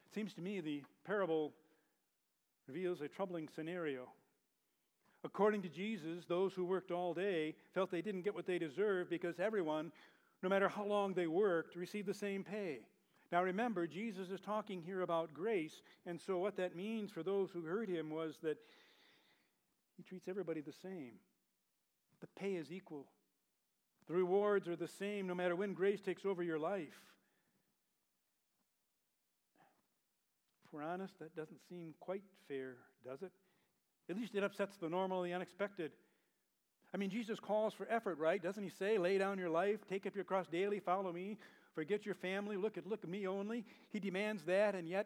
It 0.07 0.13
seems 0.15 0.33
to 0.33 0.41
me 0.41 0.59
the 0.59 0.83
parable 1.05 1.53
reveals 2.67 3.01
a 3.01 3.07
troubling 3.07 3.47
scenario. 3.53 4.09
According 5.23 5.61
to 5.63 5.69
Jesus, 5.69 6.25
those 6.25 6.53
who 6.53 6.65
worked 6.65 6.91
all 6.91 7.13
day 7.13 7.55
felt 7.73 7.91
they 7.91 8.01
didn't 8.01 8.21
get 8.21 8.33
what 8.33 8.45
they 8.45 8.59
deserved 8.59 9.09
because 9.09 9.39
everyone, 9.39 9.91
no 10.41 10.49
matter 10.49 10.67
how 10.69 10.85
long 10.85 11.13
they 11.13 11.27
worked, 11.27 11.75
received 11.75 12.07
the 12.07 12.13
same 12.13 12.43
pay. 12.43 12.79
Now 13.31 13.43
remember, 13.43 13.87
Jesus 13.87 14.29
is 14.29 14.39
talking 14.39 14.81
here 14.81 15.01
about 15.01 15.33
grace, 15.33 15.81
and 16.05 16.19
so 16.19 16.37
what 16.37 16.55
that 16.57 16.75
means 16.75 17.11
for 17.11 17.23
those 17.23 17.49
who 17.51 17.61
heard 17.61 17.89
him 17.89 18.09
was 18.09 18.37
that 18.41 18.57
he 19.97 20.03
treats 20.03 20.27
everybody 20.27 20.61
the 20.61 20.71
same. 20.71 21.13
The 22.21 22.27
pay 22.39 22.55
is 22.55 22.71
equal, 22.71 23.05
the 24.07 24.13
rewards 24.13 24.67
are 24.67 24.75
the 24.75 24.87
same 24.87 25.27
no 25.27 25.35
matter 25.35 25.55
when 25.55 25.73
grace 25.73 26.01
takes 26.01 26.25
over 26.25 26.41
your 26.41 26.57
life. 26.57 27.01
If 30.65 30.73
we're 30.73 30.83
honest, 30.83 31.19
that 31.19 31.35
doesn't 31.35 31.59
seem 31.69 31.93
quite 31.99 32.23
fair, 32.47 32.75
does 33.05 33.21
it? 33.21 33.31
At 34.09 34.15
least 34.15 34.35
it 34.35 34.43
upsets 34.43 34.77
the 34.77 34.89
normal 34.89 35.23
the 35.23 35.33
unexpected. 35.33 35.91
I 36.93 36.97
mean, 36.97 37.09
Jesus 37.09 37.39
calls 37.39 37.73
for 37.73 37.85
effort, 37.89 38.17
right? 38.17 38.41
Doesn't 38.41 38.63
he 38.63 38.69
say, 38.69 38.97
lay 38.97 39.17
down 39.17 39.37
your 39.37 39.49
life, 39.49 39.79
take 39.89 40.05
up 40.05 40.15
your 40.15 40.23
cross 40.23 40.47
daily, 40.47 40.79
follow 40.79 41.11
me, 41.11 41.37
forget 41.77 42.07
your 42.07 42.15
family, 42.15 42.57
look 42.57 42.75
at 42.75 42.87
look 42.87 43.03
at 43.03 43.09
me 43.09 43.27
only? 43.27 43.63
He 43.91 43.99
demands 43.99 44.41
that, 44.45 44.73
and 44.73 44.89
yet 44.89 45.05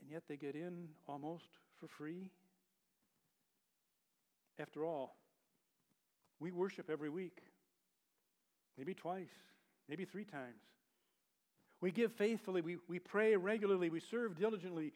and 0.00 0.10
yet 0.10 0.22
they 0.30 0.36
get 0.38 0.54
in 0.54 0.88
almost 1.06 1.44
for 1.78 1.88
free. 1.88 2.30
After 4.58 4.82
all, 4.82 5.14
we 6.40 6.52
worship 6.52 6.88
every 6.88 7.10
week, 7.10 7.42
maybe 8.78 8.94
twice, 8.94 9.28
maybe 9.90 10.06
three 10.06 10.24
times. 10.24 10.62
We 11.82 11.90
give 11.90 12.12
faithfully, 12.12 12.62
we, 12.62 12.78
we 12.88 12.98
pray 12.98 13.36
regularly, 13.36 13.90
we 13.90 14.00
serve 14.00 14.38
diligently, 14.38 14.94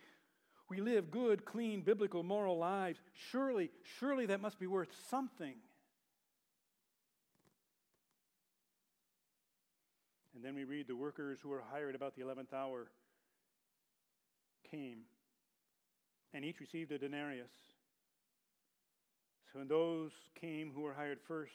we 0.71 0.81
live 0.81 1.11
good, 1.11 1.45
clean, 1.45 1.83
biblical, 1.83 2.23
moral 2.23 2.57
lives. 2.57 2.99
Surely, 3.31 3.71
surely 3.99 4.25
that 4.25 4.40
must 4.40 4.59
be 4.59 4.67
worth 4.67 4.88
something. 5.11 5.57
And 10.40 10.47
then 10.47 10.54
we 10.54 10.64
read 10.64 10.88
the 10.88 10.97
workers 10.97 11.38
who 11.42 11.50
were 11.50 11.62
hired 11.70 11.94
about 11.94 12.16
the 12.16 12.23
11th 12.23 12.54
hour 12.54 12.87
came, 14.70 15.00
and 16.32 16.47
each 16.47 16.61
received 16.61 16.92
a 16.92 16.99
denarius. 16.99 17.50
So 19.52 19.59
when 19.59 19.68
those 19.68 20.12
came 20.40 20.73
who 20.75 20.80
were 20.80 20.94
hired 20.94 21.18
first, 21.28 21.52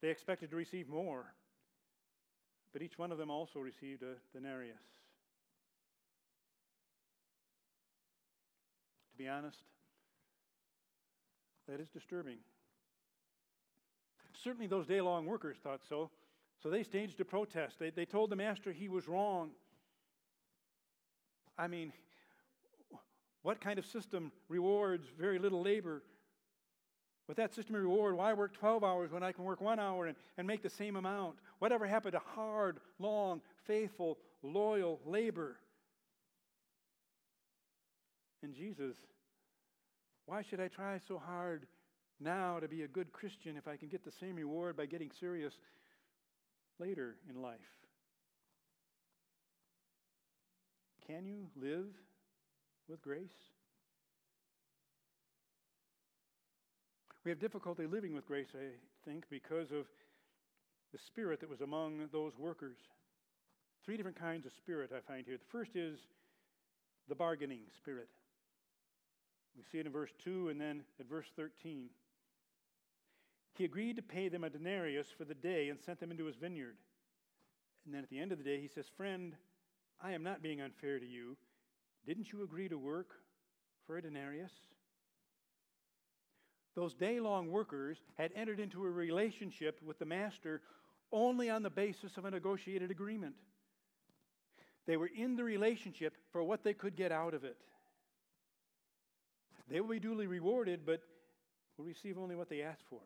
they 0.00 0.08
expected 0.08 0.48
to 0.48 0.56
receive 0.56 0.88
more, 0.88 1.26
but 2.72 2.80
each 2.80 2.98
one 2.98 3.12
of 3.12 3.18
them 3.18 3.28
also 3.28 3.58
received 3.58 4.02
a 4.02 4.14
denarius. 4.32 4.78
To 9.12 9.18
be 9.18 9.28
honest, 9.28 9.58
that 11.68 11.80
is 11.80 11.90
disturbing. 11.90 12.38
Certainly, 14.42 14.68
those 14.68 14.86
day 14.86 15.02
long 15.02 15.26
workers 15.26 15.58
thought 15.62 15.82
so. 15.86 16.08
So 16.64 16.70
they 16.70 16.82
staged 16.82 17.20
a 17.20 17.26
protest. 17.26 17.78
They, 17.78 17.90
they 17.90 18.06
told 18.06 18.30
the 18.30 18.36
master 18.36 18.72
he 18.72 18.88
was 18.88 19.06
wrong. 19.06 19.50
I 21.58 21.68
mean, 21.68 21.92
what 23.42 23.60
kind 23.60 23.78
of 23.78 23.84
system 23.84 24.32
rewards 24.48 25.06
very 25.18 25.38
little 25.38 25.62
labor? 25.62 26.02
With 27.28 27.36
that 27.36 27.54
system 27.54 27.74
of 27.74 27.82
reward, 27.82 28.16
why 28.16 28.32
work 28.32 28.54
12 28.54 28.82
hours 28.82 29.12
when 29.12 29.22
I 29.22 29.32
can 29.32 29.44
work 29.44 29.60
one 29.60 29.78
hour 29.78 30.06
and, 30.06 30.16
and 30.38 30.46
make 30.46 30.62
the 30.62 30.70
same 30.70 30.96
amount? 30.96 31.36
Whatever 31.58 31.86
happened 31.86 32.12
to 32.12 32.22
hard, 32.34 32.78
long, 32.98 33.42
faithful, 33.66 34.16
loyal 34.42 35.00
labor? 35.04 35.56
And 38.42 38.54
Jesus, 38.54 38.96
why 40.24 40.40
should 40.40 40.60
I 40.60 40.68
try 40.68 40.98
so 41.06 41.18
hard 41.18 41.66
now 42.20 42.58
to 42.58 42.68
be 42.68 42.82
a 42.84 42.88
good 42.88 43.12
Christian 43.12 43.58
if 43.58 43.68
I 43.68 43.76
can 43.76 43.88
get 43.88 44.02
the 44.02 44.12
same 44.12 44.36
reward 44.36 44.78
by 44.78 44.86
getting 44.86 45.10
serious 45.20 45.58
later 46.78 47.16
in 47.28 47.40
life? 47.40 47.58
Can 51.06 51.26
you 51.26 51.48
live 51.56 51.86
with 52.88 53.02
grace? 53.02 53.28
We 57.24 57.30
have 57.30 57.40
difficulty 57.40 57.86
living 57.86 58.14
with 58.14 58.26
grace, 58.26 58.48
I 58.54 59.08
think, 59.08 59.24
because 59.30 59.70
of 59.70 59.86
the 60.92 60.98
spirit 61.06 61.40
that 61.40 61.48
was 61.48 61.60
among 61.60 62.08
those 62.12 62.32
workers. 62.38 62.76
Three 63.84 63.96
different 63.96 64.18
kinds 64.18 64.46
of 64.46 64.52
spirit 64.52 64.90
I 64.94 65.00
find 65.00 65.26
here. 65.26 65.36
The 65.36 65.50
first 65.50 65.74
is 65.74 65.98
the 67.08 67.14
bargaining 67.14 67.60
spirit. 67.76 68.08
We 69.56 69.62
see 69.70 69.78
it 69.78 69.86
in 69.86 69.92
verse 69.92 70.10
2 70.24 70.48
and 70.48 70.60
then 70.60 70.82
at 70.98 71.08
verse 71.08 71.26
13. 71.36 71.88
He 73.54 73.64
agreed 73.64 73.96
to 73.96 74.02
pay 74.02 74.28
them 74.28 74.44
a 74.44 74.50
denarius 74.50 75.06
for 75.16 75.24
the 75.24 75.34
day 75.34 75.68
and 75.68 75.78
sent 75.80 76.00
them 76.00 76.10
into 76.10 76.24
his 76.24 76.36
vineyard. 76.36 76.76
And 77.84 77.94
then 77.94 78.02
at 78.02 78.10
the 78.10 78.18
end 78.18 78.32
of 78.32 78.38
the 78.38 78.44
day, 78.44 78.60
he 78.60 78.68
says, 78.68 78.86
Friend, 78.96 79.34
I 80.00 80.12
am 80.12 80.22
not 80.22 80.42
being 80.42 80.60
unfair 80.60 80.98
to 80.98 81.06
you. 81.06 81.36
Didn't 82.06 82.32
you 82.32 82.42
agree 82.42 82.68
to 82.68 82.76
work 82.76 83.10
for 83.86 83.96
a 83.96 84.02
denarius? 84.02 84.50
Those 86.74 86.94
day 86.94 87.20
long 87.20 87.50
workers 87.50 87.98
had 88.18 88.32
entered 88.34 88.58
into 88.58 88.84
a 88.84 88.90
relationship 88.90 89.80
with 89.84 89.98
the 90.00 90.04
master 90.04 90.60
only 91.12 91.48
on 91.48 91.62
the 91.62 91.70
basis 91.70 92.16
of 92.16 92.24
a 92.24 92.30
negotiated 92.30 92.90
agreement. 92.90 93.36
They 94.86 94.96
were 94.96 95.10
in 95.16 95.36
the 95.36 95.44
relationship 95.44 96.14
for 96.32 96.42
what 96.42 96.64
they 96.64 96.74
could 96.74 96.96
get 96.96 97.12
out 97.12 97.32
of 97.32 97.44
it. 97.44 97.56
They 99.68 99.80
will 99.80 99.88
be 99.88 100.00
duly 100.00 100.26
rewarded, 100.26 100.80
but 100.84 101.00
will 101.78 101.86
receive 101.86 102.18
only 102.18 102.34
what 102.34 102.50
they 102.50 102.60
asked 102.62 102.84
for. 102.90 103.00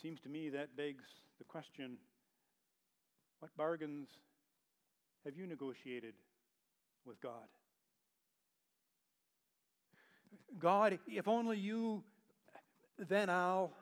Seems 0.00 0.20
to 0.20 0.28
me 0.28 0.48
that 0.50 0.76
begs 0.76 1.04
the 1.38 1.44
question 1.44 1.96
what 3.40 3.56
bargains 3.56 4.08
have 5.24 5.36
you 5.36 5.46
negotiated 5.46 6.14
with 7.04 7.20
God? 7.20 7.48
God, 10.58 10.98
if 11.06 11.28
only 11.28 11.58
you, 11.58 12.02
then 13.08 13.28
I'll. 13.28 13.72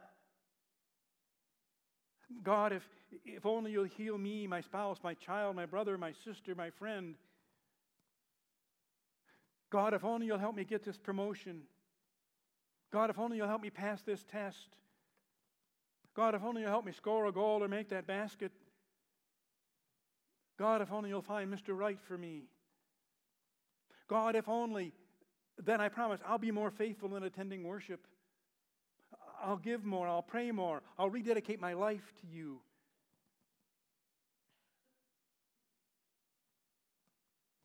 God, 2.43 2.73
if, 2.73 2.83
if 3.25 3.47
only 3.47 3.71
you'll 3.71 3.85
heal 3.85 4.19
me, 4.19 4.47
my 4.47 4.61
spouse, 4.61 4.99
my 5.03 5.15
child, 5.15 5.55
my 5.55 5.65
brother, 5.65 5.97
my 5.97 6.13
sister, 6.25 6.55
my 6.55 6.71
friend. 6.71 7.15
God, 9.71 9.95
if 9.95 10.05
only 10.05 10.27
you'll 10.27 10.39
help 10.39 10.57
me 10.57 10.65
get 10.65 10.85
this 10.85 10.99
promotion. 10.99 11.63
God, 12.93 13.11
if 13.11 13.19
only 13.19 13.37
you'll 13.37 13.49
help 13.49 13.63
me 13.63 13.71
pass 13.71 14.03
this 14.03 14.25
test. 14.31 14.77
God, 16.17 16.35
if 16.35 16.43
only 16.43 16.63
you'll 16.63 16.71
help 16.71 16.87
me 16.87 16.93
score 16.93 17.27
a 17.27 17.33
goal 17.33 17.63
or 17.63 17.69
make 17.69 17.91
that 17.91 18.07
basket. 18.07 18.51
God, 20.59 20.81
if 20.81 20.91
only 20.91 21.11
you'll 21.11 21.21
find 21.21 21.53
Mr. 21.53 21.77
Right 21.77 21.99
for 22.09 22.17
me. 22.17 22.45
God, 24.09 24.35
if 24.35 24.49
only, 24.49 24.95
then 25.63 25.79
I 25.81 25.91
promise 25.91 26.21
I'll 26.27 26.39
be 26.39 26.51
more 26.51 26.71
faithful 26.71 27.15
in 27.17 27.23
attending 27.23 27.65
worship. 27.65 28.07
I'll 29.43 29.59
give 29.59 29.85
more. 29.85 30.09
I'll 30.09 30.23
pray 30.23 30.51
more. 30.51 30.81
I'll 30.99 31.11
rededicate 31.11 31.61
my 31.61 31.75
life 31.75 32.13
to 32.23 32.27
you. 32.27 32.61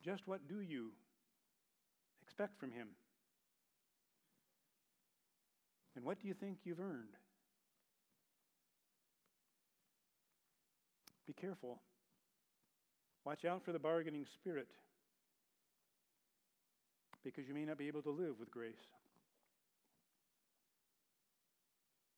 Just 0.03 0.27
what 0.27 0.49
do 0.49 0.59
you 0.59 0.91
expect 2.21 2.59
from 2.59 2.71
him? 2.71 2.89
And 5.95 6.03
what 6.03 6.19
do 6.19 6.27
you 6.27 6.33
think 6.33 6.57
you've 6.65 6.79
earned? 6.79 7.15
Be 11.31 11.47
careful. 11.47 11.79
Watch 13.23 13.45
out 13.45 13.63
for 13.63 13.71
the 13.71 13.79
bargaining 13.79 14.25
spirit 14.33 14.67
because 17.23 17.47
you 17.47 17.53
may 17.53 17.63
not 17.63 17.77
be 17.77 17.87
able 17.87 18.01
to 18.01 18.09
live 18.09 18.37
with 18.37 18.51
grace. 18.51 18.73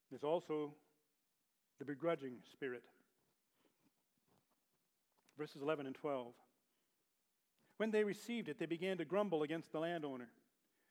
There's 0.09 0.23
also 0.23 0.73
the 1.77 1.85
begrudging 1.85 2.37
spirit. 2.51 2.81
Verses 5.37 5.61
11 5.61 5.85
and 5.85 5.93
12. 5.93 6.33
When 7.77 7.91
they 7.91 8.03
received 8.03 8.49
it, 8.49 8.57
they 8.57 8.65
began 8.65 8.97
to 8.97 9.05
grumble 9.05 9.43
against 9.43 9.71
the 9.71 9.79
landowner. 9.79 10.29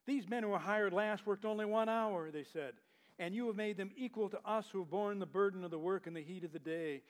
These 0.07 0.29
men 0.29 0.45
who 0.45 0.51
were 0.51 0.59
hired 0.59 0.93
last 0.93 1.27
worked 1.27 1.45
only 1.45 1.65
one 1.65 1.89
hour, 1.89 2.31
they 2.31 2.45
said, 2.45 2.75
and 3.19 3.35
you 3.35 3.49
have 3.49 3.57
made 3.57 3.77
them 3.77 3.91
equal 3.97 4.29
to 4.29 4.39
us 4.45 4.67
who 4.71 4.79
have 4.79 4.91
borne 4.91 5.19
the 5.19 5.27
burden 5.27 5.65
of 5.65 5.73
the 5.73 5.79
work 5.79 6.07
in 6.07 6.15
the 6.15 6.23
heat 6.23 6.45
of 6.45 6.53
the 6.53 6.61
day. 6.61 7.03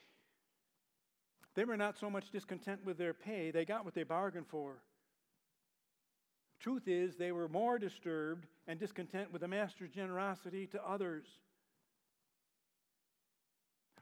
They 1.54 1.64
were 1.64 1.76
not 1.76 1.99
so 1.99 2.09
much 2.09 2.30
discontent 2.30 2.85
with 2.85 2.99
their 2.99 3.12
pay, 3.12 3.50
they 3.50 3.64
got 3.64 3.85
what 3.85 3.94
they 3.94 4.04
bargained 4.04 4.47
for. 4.47 4.82
Truth 6.61 6.87
is, 6.87 7.16
they 7.16 7.32
were 7.32 7.49
more 7.49 7.78
disturbed 7.78 8.47
and 8.68 8.78
discontent 8.78 9.32
with 9.32 9.42
the 9.42 9.49
master's 9.49 9.90
generosity 9.90 10.66
to 10.68 10.88
others. 10.88 11.26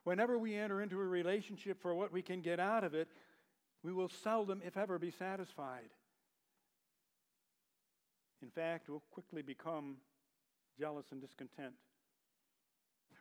Whenever 0.04 0.38
we 0.38 0.54
enter 0.54 0.80
into 0.82 1.00
a 1.00 1.04
relationship 1.04 1.80
for 1.80 1.94
what 1.94 2.12
we 2.12 2.22
can 2.22 2.40
get 2.40 2.60
out 2.60 2.84
of 2.84 2.94
it, 2.94 3.08
we 3.82 3.92
will 3.92 4.10
seldom, 4.22 4.60
if 4.64 4.76
ever, 4.76 4.98
be 4.98 5.10
satisfied. 5.10 5.90
In 8.42 8.50
fact, 8.50 8.88
we'll 8.88 9.02
quickly 9.10 9.42
become 9.42 9.96
jealous 10.78 11.06
and 11.12 11.20
discontent. 11.20 11.74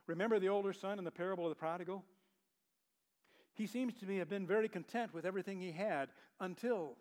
Remember 0.07 0.39
the 0.39 0.49
older 0.49 0.73
son 0.73 0.97
in 0.97 1.05
the 1.05 1.11
parable 1.11 1.45
of 1.45 1.51
the 1.51 1.55
prodigal? 1.55 2.03
He 3.59 3.67
seems 3.67 3.93
to 3.95 4.05
me 4.05 4.19
have 4.19 4.29
been 4.29 4.47
very 4.47 4.69
content 4.69 5.13
with 5.13 5.25
everything 5.25 5.59
he 5.59 5.73
had 5.73 6.07
until 6.39 6.95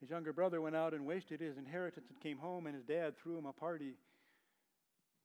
his 0.00 0.08
younger 0.08 0.32
brother 0.32 0.62
went 0.62 0.74
out 0.74 0.94
and 0.94 1.04
wasted 1.04 1.38
his 1.38 1.58
inheritance 1.58 2.06
and 2.08 2.18
came 2.18 2.38
home, 2.38 2.66
and 2.66 2.74
his 2.74 2.86
dad 2.86 3.14
threw 3.18 3.36
him 3.36 3.44
a 3.44 3.52
party. 3.52 3.92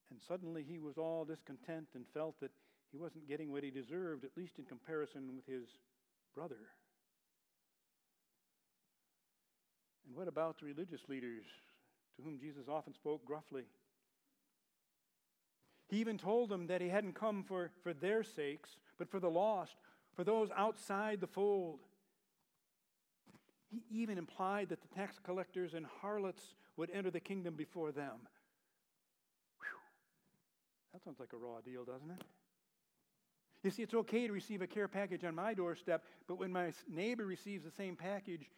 And 0.10 0.20
suddenly 0.28 0.66
he 0.68 0.78
was 0.78 0.98
all 0.98 1.24
discontent 1.24 1.88
and 1.96 2.04
felt 2.14 2.38
that 2.42 2.52
he 2.92 2.98
wasn't 2.98 3.30
getting 3.30 3.54
what 3.54 3.64
he 3.64 3.72
deserved, 3.72 4.26
at 4.26 4.32
least 4.36 4.60
in 4.60 4.66
comparison 4.66 5.38
with 5.38 5.46
his 5.48 5.70
brother. 6.36 6.60
And 10.06 10.14
what 10.18 10.28
about 10.28 10.60
the 10.60 10.66
religious 10.66 11.08
leaders 11.08 11.46
to 12.18 12.24
whom 12.24 12.38
Jesus 12.38 12.68
often 12.68 12.94
spoke 12.94 13.24
gruffly? 13.24 13.64
He 15.88 16.00
even 16.00 16.18
told 16.18 16.50
them 16.50 16.68
that 16.68 16.82
he 16.82 16.90
hadn't 16.90 17.16
come 17.16 17.46
for, 17.46 17.72
for 17.84 17.94
their 17.94 18.22
sakes, 18.22 18.72
but 18.98 19.10
for 19.10 19.22
the 19.22 19.30
lost, 19.30 19.78
for 20.16 20.24
those 20.24 20.50
outside 20.56 21.22
the 21.22 21.28
fold. 21.28 21.80
He 23.70 23.84
even 24.02 24.18
implied 24.18 24.70
that 24.70 24.82
the 24.82 24.88
tax 24.96 25.18
collectors 25.24 25.74
and 25.74 25.86
harlots 26.02 26.42
would 26.76 26.90
enter 26.92 27.10
the 27.10 27.20
kingdom 27.20 27.56
before 27.56 27.92
them. 27.92 28.28
Whew. 29.60 29.80
That 30.94 31.04
sounds 31.04 31.20
like 31.20 31.34
a 31.34 31.38
raw 31.38 31.62
deal, 31.62 31.86
doesn't 31.86 32.12
it? 32.12 32.24
You 33.64 33.70
see, 33.70 33.84
it's 33.84 33.94
okay 33.94 34.28
to 34.28 34.34
receive 34.34 34.62
a 34.62 34.68
care 34.68 34.88
package 34.88 35.24
on 35.24 35.36
my 35.36 35.54
doorstep, 35.54 36.04
but 36.28 36.40
when 36.40 36.52
my 36.52 36.74
neighbor 36.90 37.26
receives 37.26 37.64
the 37.64 37.72
same 37.72 37.96
package, 37.96 38.50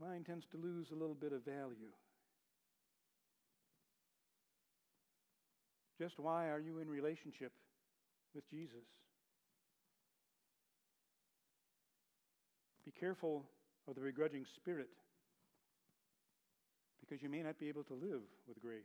mine 0.00 0.24
tends 0.24 0.46
to 0.48 0.58
lose 0.58 0.90
a 0.90 0.94
little 0.94 1.14
bit 1.14 1.32
of 1.32 1.44
value. 1.44 1.92
Just 5.98 6.18
why 6.18 6.48
are 6.48 6.60
you 6.60 6.78
in 6.78 6.88
relationship 6.88 7.52
with 8.34 8.48
Jesus? 8.50 8.84
Careful 13.00 13.44
of 13.88 13.94
the 13.94 14.00
begrudging 14.00 14.44
spirit 14.56 14.90
because 17.00 17.22
you 17.22 17.28
may 17.28 17.42
not 17.42 17.58
be 17.58 17.68
able 17.68 17.82
to 17.84 17.94
live 17.94 18.20
with 18.46 18.60
grace. 18.60 18.82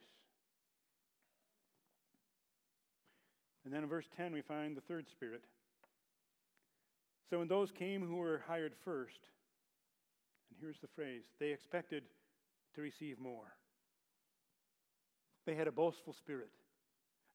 And 3.66 3.74
then 3.74 3.84
in 3.84 3.90
verse 3.90 4.06
10, 4.16 4.34
we 4.34 4.42
find 4.42 4.76
the 4.78 4.82
third 4.82 5.06
spirit. 5.12 5.44
So 7.30 7.40
when 7.40 7.48
those 7.48 7.72
came 7.72 8.02
who 8.02 8.16
were 8.16 8.42
hired 8.48 8.74
first, 8.84 9.20
and 10.50 10.58
here's 10.60 10.80
the 10.82 10.88
phrase 10.96 11.24
they 11.40 11.52
expected 11.52 12.04
to 12.76 12.82
receive 12.82 13.20
more. 13.20 13.56
They 15.46 15.56
had 15.56 15.68
a 15.68 15.72
boastful 15.72 16.14
spirit. 16.14 16.50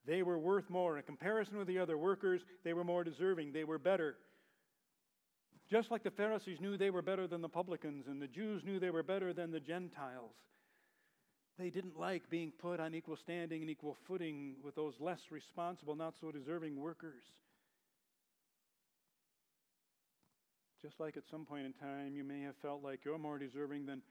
They 0.07 0.23
were 0.23 0.38
worth 0.38 0.71
more. 0.71 0.97
In 0.97 1.03
comparison 1.03 1.59
with 1.59 1.69
the 1.69 1.79
other 1.79 1.99
workers, 1.99 2.40
they 2.64 2.73
were 2.73 2.85
more 2.85 3.05
deserving. 3.05 3.53
They 3.53 3.64
were 3.64 3.79
better. 3.79 4.16
Just 5.70 5.90
like 5.90 6.02
the 6.02 6.11
Pharisees 6.11 6.61
knew 6.61 6.76
they 6.76 6.90
were 6.90 7.02
better 7.02 7.28
than 7.28 7.42
the 7.42 7.48
publicans, 7.48 8.06
and 8.09 8.20
the 8.20 8.26
Jews 8.26 8.64
knew 8.64 8.80
they 8.80 8.90
were 8.90 9.04
better 9.04 9.33
than 9.33 9.52
the 9.52 9.61
Gentiles. 9.61 10.35
They 11.59 11.70
didn't 11.70 11.98
like 11.98 12.28
being 12.28 12.50
put 12.50 12.80
on 12.80 12.94
equal 12.94 13.16
standing 13.16 13.61
and 13.61 13.70
equal 13.70 13.96
footing 14.09 14.56
with 14.64 14.74
those 14.74 14.94
less 14.98 15.20
responsible, 15.30 15.94
not 15.94 16.14
so 16.20 16.33
deserving 16.33 16.76
workers. 16.76 17.22
Just 20.83 20.98
like 20.98 21.16
at 21.16 21.24
some 21.30 21.44
point 21.44 21.66
in 21.66 21.72
time, 21.74 22.16
you 22.16 22.24
may 22.24 22.40
have 22.40 22.56
felt 22.56 22.83
like 22.83 23.04
you're 23.04 23.18
more 23.18 23.38
deserving 23.38 23.87
than 23.87 24.02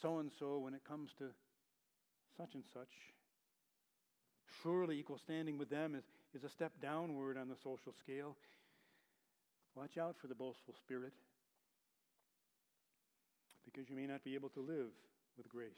so 0.00 0.20
and 0.20 0.30
so 0.38 0.58
when 0.58 0.72
it 0.72 0.84
comes 0.88 1.10
to 1.18 1.24
such 2.36 2.54
and 2.54 2.62
such. 2.72 2.92
Surely, 4.62 4.98
equal 4.98 5.18
standing 5.18 5.58
with 5.58 5.68
them 5.68 5.94
is, 5.94 6.04
is 6.34 6.44
a 6.44 6.48
step 6.48 6.72
downward 6.80 7.36
on 7.36 7.48
the 7.48 7.56
social 7.62 7.92
scale. 7.92 8.36
Watch 9.74 9.98
out 9.98 10.14
for 10.20 10.28
the 10.28 10.34
boastful 10.34 10.74
spirit 10.84 11.12
because 13.64 13.90
you 13.90 13.96
may 13.96 14.06
not 14.06 14.22
be 14.22 14.34
able 14.34 14.50
to 14.50 14.60
live 14.60 14.92
with 15.36 15.48
grace. 15.48 15.72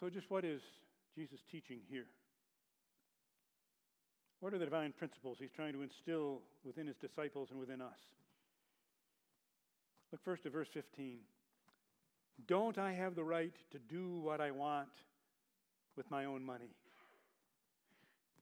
So, 0.00 0.08
just 0.08 0.30
what 0.30 0.44
is 0.44 0.62
Jesus 1.14 1.40
teaching 1.50 1.80
here? 1.90 2.06
What 4.40 4.54
are 4.54 4.58
the 4.58 4.64
divine 4.64 4.92
principles 4.96 5.38
he's 5.40 5.50
trying 5.54 5.72
to 5.72 5.82
instill 5.82 6.40
within 6.64 6.86
his 6.86 6.96
disciples 6.96 7.48
and 7.50 7.58
within 7.58 7.80
us? 7.80 7.98
Look 10.12 10.24
first 10.24 10.46
at 10.46 10.52
verse 10.52 10.68
15. 10.72 11.18
Don't 12.46 12.78
I 12.78 12.92
have 12.92 13.16
the 13.16 13.24
right 13.24 13.52
to 13.72 13.78
do 13.78 14.20
what 14.20 14.40
I 14.40 14.52
want 14.52 14.88
with 15.96 16.08
my 16.10 16.24
own 16.24 16.44
money? 16.44 16.70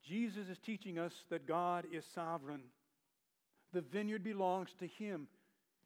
Jesus 0.06 0.48
is 0.48 0.58
teaching 0.58 0.98
us 0.98 1.12
that 1.30 1.48
God 1.48 1.84
is 1.92 2.04
sovereign. 2.14 2.62
The 3.72 3.80
vineyard 3.80 4.22
belongs 4.22 4.68
to 4.78 4.86
Him. 4.86 5.26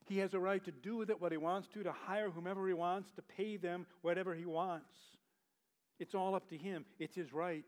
He 0.07 0.19
has 0.19 0.35
a 0.35 0.39
right 0.39 0.63
to 0.65 0.73
do 0.73 0.97
with 0.97 1.11
it 1.11 1.21
what 1.21 1.33
He 1.33 1.39
wants 1.39 1.69
to, 1.75 1.83
to 1.83 1.93
hire 2.07 2.31
whomever 2.31 2.67
He 2.67 2.75
wants, 2.75 3.11
to 3.17 3.23
pay 3.23 3.57
them 3.57 3.87
whatever 4.03 4.35
He 4.35 4.45
wants. 4.45 4.93
It's 5.99 6.15
all 6.15 6.35
up 6.35 6.49
to 6.51 6.57
Him, 6.57 6.85
it's 6.99 7.15
His 7.17 7.33
right. 7.33 7.65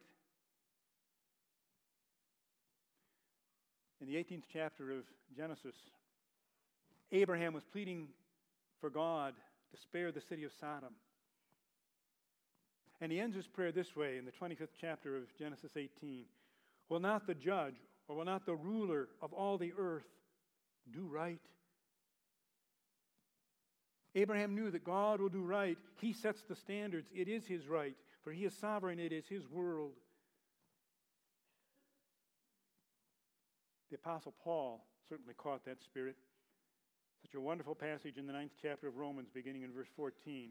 In 4.01 4.09
the 4.09 4.17
18th 4.17 4.43
chapter 4.53 4.91
of 4.91 5.05
Genesis, 5.37 5.77
Abraham 7.13 7.55
was 7.55 7.63
pleading 7.65 8.09
for 8.81 8.91
God 8.91 9.35
to 9.71 9.81
spare 9.81 10.11
the 10.11 10.21
city 10.29 10.45
of 10.45 10.51
Sodom. 10.61 10.95
And 13.01 13.11
he 13.11 13.21
ends 13.21 13.37
his 13.37 13.47
prayer 13.47 13.73
this 13.73 13.97
way 13.97 14.19
in 14.19 14.25
the 14.25 14.33
25th 14.33 14.69
chapter 14.81 15.17
of 15.17 15.23
Genesis 15.39 15.73
18 15.77 16.25
Will 16.89 17.01
not 17.01 17.27
the 17.27 17.35
judge 17.35 17.77
or 18.09 18.17
will 18.17 18.25
not 18.25 18.47
the 18.47 18.55
ruler 18.55 19.09
of 19.21 19.33
all 19.33 19.59
the 19.59 19.73
earth 19.79 20.07
do 20.93 21.07
right? 21.07 21.41
Abraham 24.15 24.55
knew 24.55 24.71
that 24.71 24.85
God 24.85 25.21
will 25.21 25.31
do 25.31 25.43
right. 25.43 25.79
He 26.01 26.13
sets 26.13 26.43
the 26.43 26.55
standards. 26.57 27.09
It 27.15 27.29
is 27.29 27.47
his 27.47 27.67
right, 27.67 27.97
for 28.23 28.33
he 28.33 28.45
is 28.45 28.55
sovereign. 28.55 28.99
It 28.99 29.13
is 29.13 29.27
his 29.27 29.49
world. 29.49 29.93
The 33.91 33.97
Apostle 33.97 34.35
Paul 34.43 34.85
certainly 35.09 35.35
caught 35.35 35.65
that 35.65 35.83
spirit. 35.83 36.17
Such 37.23 37.35
a 37.35 37.41
wonderful 37.41 37.75
passage 37.75 38.19
in 38.19 38.27
the 38.27 38.33
ninth 38.33 38.53
chapter 38.61 38.89
of 38.89 38.97
Romans, 38.97 39.29
beginning 39.33 39.63
in 39.63 39.73
verse 39.73 39.89
14. 39.97 40.51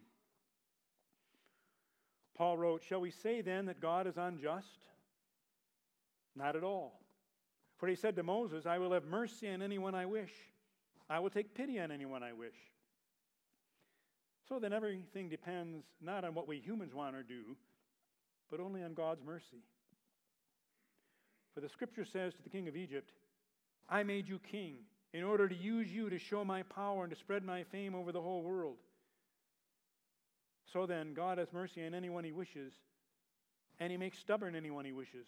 Paul 2.35 2.57
wrote, 2.57 2.81
Shall 2.83 3.01
we 3.01 3.11
say 3.11 3.41
then 3.41 3.65
that 3.65 3.81
God 3.81 4.07
is 4.07 4.17
unjust? 4.17 4.79
Not 6.35 6.55
at 6.55 6.63
all. 6.63 6.99
For 7.77 7.87
he 7.87 7.95
said 7.95 8.15
to 8.15 8.23
Moses, 8.23 8.65
I 8.65 8.77
will 8.77 8.93
have 8.93 9.05
mercy 9.05 9.49
on 9.49 9.61
anyone 9.61 9.95
I 9.95 10.05
wish, 10.05 10.31
I 11.09 11.19
will 11.19 11.29
take 11.29 11.55
pity 11.55 11.79
on 11.79 11.91
anyone 11.91 12.23
I 12.23 12.33
wish. 12.33 12.55
So 14.47 14.59
then 14.59 14.73
everything 14.73 15.29
depends 15.29 15.85
not 16.01 16.23
on 16.23 16.33
what 16.33 16.47
we 16.47 16.59
humans 16.59 16.93
want 16.93 17.15
or 17.15 17.23
do, 17.23 17.55
but 18.49 18.59
only 18.59 18.83
on 18.83 18.93
God's 18.93 19.23
mercy. 19.23 19.63
For 21.53 21.61
the 21.61 21.69
scripture 21.69 22.05
says 22.05 22.33
to 22.33 22.43
the 22.43 22.49
king 22.49 22.67
of 22.67 22.75
Egypt, 22.75 23.11
I 23.89 24.03
made 24.03 24.27
you 24.27 24.39
king 24.39 24.75
in 25.13 25.23
order 25.23 25.49
to 25.49 25.55
use 25.55 25.91
you 25.91 26.09
to 26.09 26.17
show 26.17 26.45
my 26.45 26.63
power 26.63 27.03
and 27.03 27.11
to 27.11 27.19
spread 27.19 27.43
my 27.43 27.63
fame 27.63 27.95
over 27.95 28.11
the 28.11 28.21
whole 28.21 28.41
world. 28.41 28.77
So 30.71 30.85
then, 30.85 31.13
God 31.13 31.37
has 31.37 31.51
mercy 31.51 31.85
on 31.85 31.93
anyone 31.93 32.23
he 32.23 32.31
wishes, 32.31 32.71
and 33.79 33.91
he 33.91 33.97
makes 33.97 34.19
stubborn 34.19 34.55
anyone 34.55 34.85
he 34.85 34.93
wishes. 34.93 35.27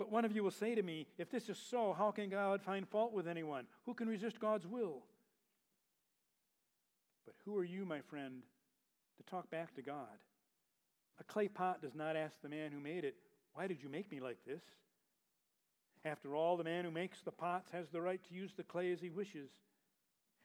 But 0.00 0.10
one 0.10 0.24
of 0.24 0.34
you 0.34 0.42
will 0.42 0.50
say 0.50 0.74
to 0.74 0.82
me, 0.82 1.06
If 1.18 1.30
this 1.30 1.50
is 1.50 1.58
so, 1.58 1.92
how 1.92 2.10
can 2.10 2.30
God 2.30 2.62
find 2.62 2.88
fault 2.88 3.12
with 3.12 3.28
anyone? 3.28 3.66
Who 3.84 3.92
can 3.92 4.08
resist 4.08 4.40
God's 4.40 4.66
will? 4.66 5.02
But 7.26 7.34
who 7.44 7.54
are 7.58 7.64
you, 7.64 7.84
my 7.84 8.00
friend, 8.00 8.40
to 9.18 9.22
talk 9.30 9.50
back 9.50 9.74
to 9.74 9.82
God? 9.82 10.06
A 11.20 11.24
clay 11.24 11.48
pot 11.48 11.82
does 11.82 11.94
not 11.94 12.16
ask 12.16 12.40
the 12.40 12.48
man 12.48 12.72
who 12.72 12.80
made 12.80 13.04
it, 13.04 13.16
Why 13.52 13.66
did 13.66 13.82
you 13.82 13.90
make 13.90 14.10
me 14.10 14.20
like 14.20 14.38
this? 14.46 14.62
After 16.02 16.34
all, 16.34 16.56
the 16.56 16.64
man 16.64 16.86
who 16.86 16.90
makes 16.90 17.20
the 17.20 17.30
pots 17.30 17.70
has 17.72 17.90
the 17.90 18.00
right 18.00 18.24
to 18.26 18.34
use 18.34 18.54
the 18.56 18.62
clay 18.62 18.92
as 18.92 19.02
he 19.02 19.10
wishes, 19.10 19.50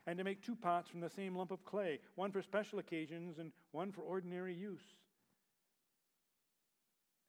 and 0.06 0.18
to 0.18 0.26
make 0.26 0.41
two 0.41 0.58
pots 0.58 0.89
from 0.89 1.00
the 1.00 1.10
same 1.10 1.34
lump 1.34 1.52
of 1.52 1.63
clay, 1.63 2.02
one 2.15 2.34
for 2.34 2.41
special 2.41 2.80
occasions 2.80 3.39
and 3.39 3.54
one 3.72 3.94
for 3.94 4.02
ordinary 4.02 4.54
use. 4.54 4.84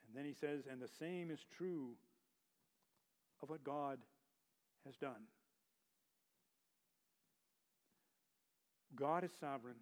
And 0.08 0.16
then 0.16 0.24
he 0.24 0.34
says, 0.34 0.64
And 0.68 0.82
the 0.82 0.90
same 0.98 1.30
is 1.30 1.46
true 1.56 1.90
of 3.42 3.50
what 3.50 3.64
God 3.64 3.98
has 4.84 4.96
done. 4.96 5.26
God 8.94 9.24
is 9.24 9.30
sovereign, 9.40 9.76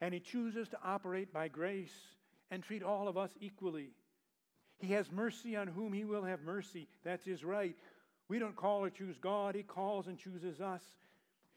and 0.00 0.12
He 0.12 0.20
chooses 0.20 0.68
to 0.68 0.78
operate 0.84 1.32
by 1.32 1.48
grace 1.48 1.94
and 2.50 2.62
treat 2.62 2.82
all 2.82 3.08
of 3.08 3.16
us 3.16 3.30
equally. 3.40 3.90
He 4.78 4.92
has 4.92 5.10
mercy 5.10 5.56
on 5.56 5.68
whom 5.68 5.92
He 5.92 6.04
will 6.04 6.24
have 6.24 6.42
mercy. 6.42 6.88
That's 7.04 7.24
His 7.24 7.44
right. 7.44 7.74
We 8.28 8.38
don't 8.38 8.56
call 8.56 8.84
or 8.84 8.90
choose 8.90 9.16
God, 9.18 9.54
He 9.54 9.62
calls 9.62 10.06
and 10.06 10.18
chooses 10.18 10.60
us. 10.60 10.82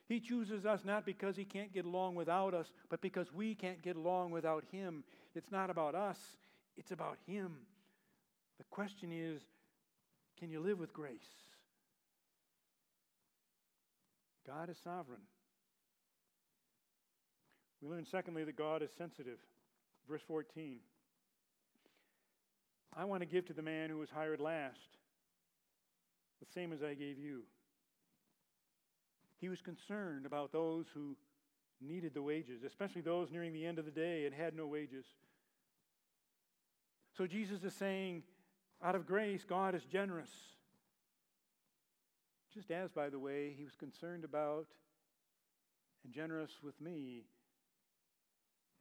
He 0.07 0.19
chooses 0.19 0.65
us 0.65 0.85
not 0.85 1.05
because 1.05 1.35
He 1.35 1.43
can't 1.43 1.73
get 1.73 1.85
along 1.85 2.15
without 2.15 2.53
us, 2.53 2.71
but 2.89 3.01
because 3.01 3.33
we 3.33 3.55
can't 3.55 3.81
get 3.81 3.95
along 3.95 4.31
without 4.31 4.63
Him. 4.71 5.03
It's 5.33 5.51
not 5.51 5.69
about 5.69 5.95
us, 5.95 6.19
it's 6.77 6.91
about 6.91 7.17
Him. 7.27 7.57
The 8.57 8.65
question 8.69 9.11
is 9.11 9.41
can 10.39 10.49
you 10.49 10.59
live 10.59 10.79
with 10.79 10.93
grace? 10.93 11.43
God 14.45 14.69
is 14.69 14.77
sovereign. 14.83 15.21
We 17.81 17.89
learn, 17.89 18.05
secondly, 18.05 18.43
that 18.43 18.55
God 18.55 18.81
is 18.81 18.89
sensitive. 18.97 19.39
Verse 20.07 20.21
14 20.27 20.79
I 22.97 23.03
want 23.05 23.21
to 23.21 23.25
give 23.25 23.45
to 23.47 23.53
the 23.53 23.61
man 23.61 23.89
who 23.89 23.97
was 23.97 24.09
hired 24.09 24.39
last 24.39 24.95
the 26.39 26.45
same 26.53 26.71
as 26.71 26.83
I 26.83 26.93
gave 26.93 27.17
you. 27.17 27.43
He 29.39 29.49
was 29.49 29.61
concerned 29.61 30.25
about 30.25 30.51
those 30.51 30.85
who 30.93 31.15
needed 31.81 32.13
the 32.13 32.21
wages, 32.21 32.63
especially 32.63 33.01
those 33.01 33.31
nearing 33.31 33.53
the 33.53 33.65
end 33.65 33.79
of 33.79 33.85
the 33.85 33.91
day 33.91 34.25
and 34.25 34.33
had 34.33 34.55
no 34.55 34.65
wages. 34.65 35.05
So 37.17 37.27
Jesus 37.27 37.63
is 37.63 37.73
saying, 37.73 38.23
out 38.85 38.93
of 38.93 39.07
grace, 39.07 39.43
God 39.49 39.73
is 39.73 39.83
generous. 39.91 40.29
Just 42.53 42.69
as, 42.69 42.91
by 42.91 43.09
the 43.09 43.17
way, 43.17 43.55
he 43.57 43.63
was 43.63 43.73
concerned 43.75 44.23
about 44.23 44.67
and 46.03 46.13
generous 46.13 46.51
with 46.63 46.79
me 46.79 47.23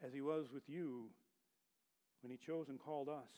as 0.04 0.12
he 0.12 0.20
was 0.20 0.44
with 0.52 0.64
you 0.66 1.06
when 2.22 2.30
he 2.30 2.36
chose 2.36 2.68
and 2.68 2.78
called 2.78 3.08
us. 3.08 3.30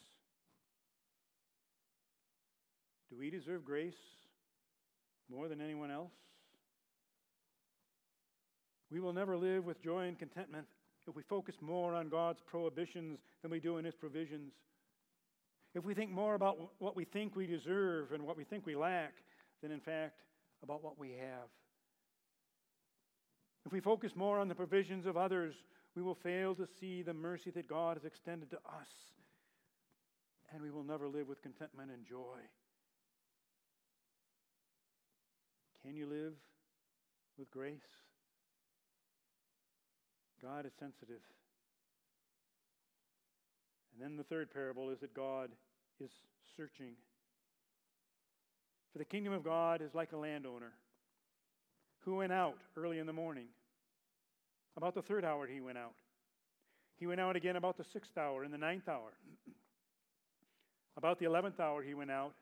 Do 3.11 3.17
we 3.17 3.31
deserve 3.31 3.65
grace 3.65 3.95
more 5.31 5.47
than 5.47 5.61
anyone 5.61 5.93
else? 5.93 6.11
We 8.91 8.99
will 8.99 9.13
never 9.13 9.37
live 9.37 9.65
with 9.65 9.81
joy 9.81 10.09
and 10.09 10.19
contentment 10.19 10.67
if 11.09 11.15
we 11.15 11.23
focus 11.23 11.55
more 11.61 11.95
on 11.95 12.09
God's 12.09 12.41
prohibitions 12.45 13.21
than 13.43 13.53
we 13.53 13.61
do 13.61 13.79
on 13.79 13.85
his 13.85 13.95
provisions. 13.95 14.53
If 15.77 15.85
we 15.85 15.93
think 15.93 16.11
more 16.11 16.35
about 16.35 16.57
what 16.79 16.97
we 16.97 17.05
think 17.05 17.37
we 17.37 17.47
deserve 17.47 18.13
and 18.13 18.23
what 18.23 18.39
we 18.39 18.45
think 18.45 18.65
we 18.65 18.75
lack 18.75 19.13
than, 19.61 19.71
in 19.71 19.81
fact, 19.81 20.23
about 20.63 20.83
what 20.83 20.99
we 20.99 21.11
have. 21.11 21.51
If 23.67 23.73
we 23.73 23.81
focus 23.81 24.13
more 24.17 24.39
on 24.39 24.49
the 24.49 24.55
provisions 24.55 25.05
of 25.05 25.19
others, 25.19 25.55
we 25.95 26.01
will 26.01 26.15
fail 26.15 26.55
to 26.55 26.67
see 26.81 27.03
the 27.03 27.13
mercy 27.13 27.51
that 27.51 27.69
God 27.69 27.99
has 27.99 28.07
extended 28.07 28.49
to 28.51 28.57
us, 28.57 28.89
and 30.51 30.63
we 30.63 30.71
will 30.71 30.83
never 30.83 31.09
live 31.09 31.29
with 31.29 31.43
contentment 31.43 31.91
and 31.91 32.07
joy. 32.07 32.39
Can 35.85 35.95
you 35.95 36.07
live 36.07 36.33
with 37.39 37.51
grace? 37.51 37.77
God 40.41 40.65
is 40.65 40.73
sensitive. 40.81 41.21
And 43.97 44.05
then 44.05 44.17
the 44.19 44.25
third 44.25 44.53
parable 44.53 44.91
is 44.91 45.01
that 45.01 45.15
God 45.15 45.51
is 46.01 46.11
searching. 46.55 46.93
For 48.93 48.99
the 48.99 49.07
kingdom 49.07 49.33
of 49.33 49.43
God 49.43 49.81
is 49.81 49.95
like 49.95 50.13
a 50.13 50.19
landowner 50.19 50.73
who 52.01 52.17
went 52.17 52.33
out 52.33 52.59
early 52.77 52.99
in 52.99 53.07
the 53.07 53.13
morning. 53.13 53.47
About 54.77 54.95
the 54.95 55.01
third 55.01 55.25
hour, 55.25 55.47
he 55.47 55.63
went 55.63 55.79
out. 55.79 55.95
He 56.99 57.07
went 57.07 57.21
out 57.21 57.37
again 57.37 57.57
about 57.57 57.79
the 57.79 57.85
sixth 57.93 58.17
hour 58.19 58.45
and 58.45 58.53
the 58.53 58.59
ninth 58.59 58.89
hour. 58.89 59.13
about 60.99 61.19
the 61.19 61.25
eleventh 61.25 61.59
hour, 61.59 61.83
he 61.83 61.95
went 61.95 62.11
out 62.11 62.35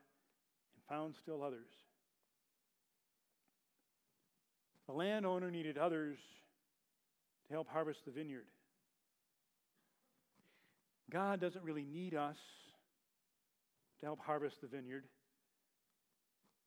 and 0.75 0.97
found 0.97 1.15
still 1.21 1.41
others. 1.41 1.69
The 4.87 4.93
landowner 4.93 5.49
needed 5.49 5.77
others 5.77 6.17
to 7.47 7.53
help 7.53 7.69
harvest 7.69 7.99
the 8.05 8.11
vineyard. 8.11 8.45
God 11.11 11.39
doesn't 11.39 11.63
really 11.63 11.85
need 11.85 12.15
us 12.15 12.37
to 13.99 14.05
help 14.05 14.19
harvest 14.19 14.61
the 14.61 14.67
vineyard. 14.67 15.05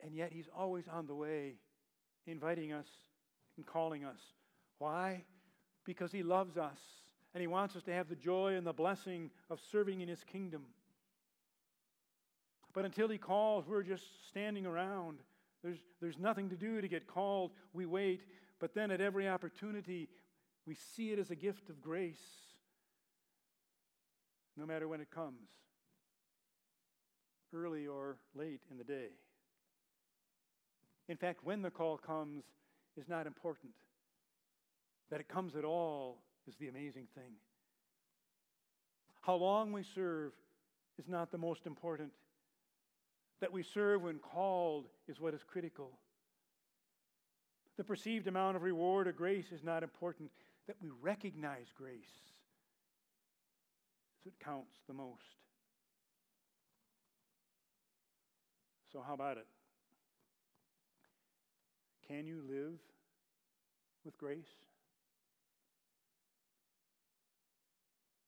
And 0.03 0.15
yet, 0.15 0.33
He's 0.33 0.49
always 0.57 0.85
on 0.89 1.07
the 1.07 1.15
way, 1.15 1.55
inviting 2.27 2.73
us 2.73 2.87
and 3.57 3.67
calling 3.67 4.05
us. 4.05 4.21
Why? 4.79 5.25
Because 5.85 6.13
He 6.13 6.23
loves 6.23 6.57
us 6.57 6.79
and 7.35 7.41
He 7.41 7.47
wants 7.47 7.77
us 7.77 7.83
to 7.85 7.93
have 7.93 8.09
the 8.09 8.17
joy 8.17 8.55
and 8.55 8.67
the 8.67 8.73
blessing 8.73 9.31
of 9.51 9.61
serving 9.73 10.01
in 10.01 10.09
His 10.09 10.23
kingdom. 10.25 10.63
But 12.73 12.85
until 12.85 13.09
He 13.09 13.19
calls, 13.19 13.67
we're 13.67 13.83
just 13.83 14.05
standing 14.29 14.67
around. 14.67 15.19
There's, 15.65 15.79
there's 16.01 16.19
nothing 16.19 16.49
to 16.51 16.57
do 16.57 16.81
to 16.81 16.89
get 16.89 17.07
called. 17.07 17.51
We 17.73 17.87
wait. 17.87 18.23
But 18.61 18.75
then 18.75 18.91
at 18.91 19.01
every 19.01 19.29
opportunity, 19.29 20.09
we 20.67 20.75
see 20.75 21.13
it 21.13 21.19
as 21.19 21.31
a 21.31 21.37
gift 21.37 21.71
of 21.71 21.81
grace, 21.81 22.23
no 24.59 24.67
matter 24.67 24.89
when 24.89 25.01
it 25.01 25.11
comes 25.11 25.49
early 27.55 27.87
or 27.87 28.17
late 28.35 28.61
in 28.71 28.77
the 28.77 28.85
day. 28.85 29.09
In 31.09 31.17
fact, 31.17 31.45
when 31.45 31.63
the 31.63 31.71
call 31.71 31.97
comes 31.97 32.45
is 32.97 33.09
not 33.09 33.27
important. 33.27 33.73
That 35.11 35.21
it 35.21 35.29
comes 35.29 35.57
at 35.57 35.65
all 35.65 36.19
is 36.47 36.57
the 36.57 36.69
amazing 36.69 37.07
thing. 37.15 37.33
How 39.23 39.37
long 39.37 39.73
we 39.73 39.83
serve 39.83 40.33
is 40.99 41.09
not 41.09 41.31
the 41.31 41.39
most 41.39 41.67
important. 41.67 42.11
That 43.41 43.53
we 43.53 43.63
serve 43.63 44.03
when 44.03 44.19
called 44.19 44.87
is 45.07 45.21
what 45.21 45.35
is 45.35 45.41
critical. 45.47 45.93
The 47.77 47.85
perceived 47.85 48.27
amount 48.27 48.57
of 48.57 48.63
reward 48.63 49.07
or 49.07 49.13
grace 49.13 49.53
is 49.53 49.63
not 49.63 49.83
important. 49.83 50.31
That 50.67 50.77
we 50.83 50.91
recognize 51.01 51.67
grace 51.75 52.29
is 54.19 54.25
what 54.25 54.39
counts 54.45 54.77
the 54.87 54.95
most. 54.95 55.23
So, 58.93 59.03
how 59.07 59.15
about 59.15 59.37
it? 59.37 59.47
Can 62.07 62.27
you 62.27 62.43
live 62.49 62.79
with 64.05 64.17
grace? 64.17 64.47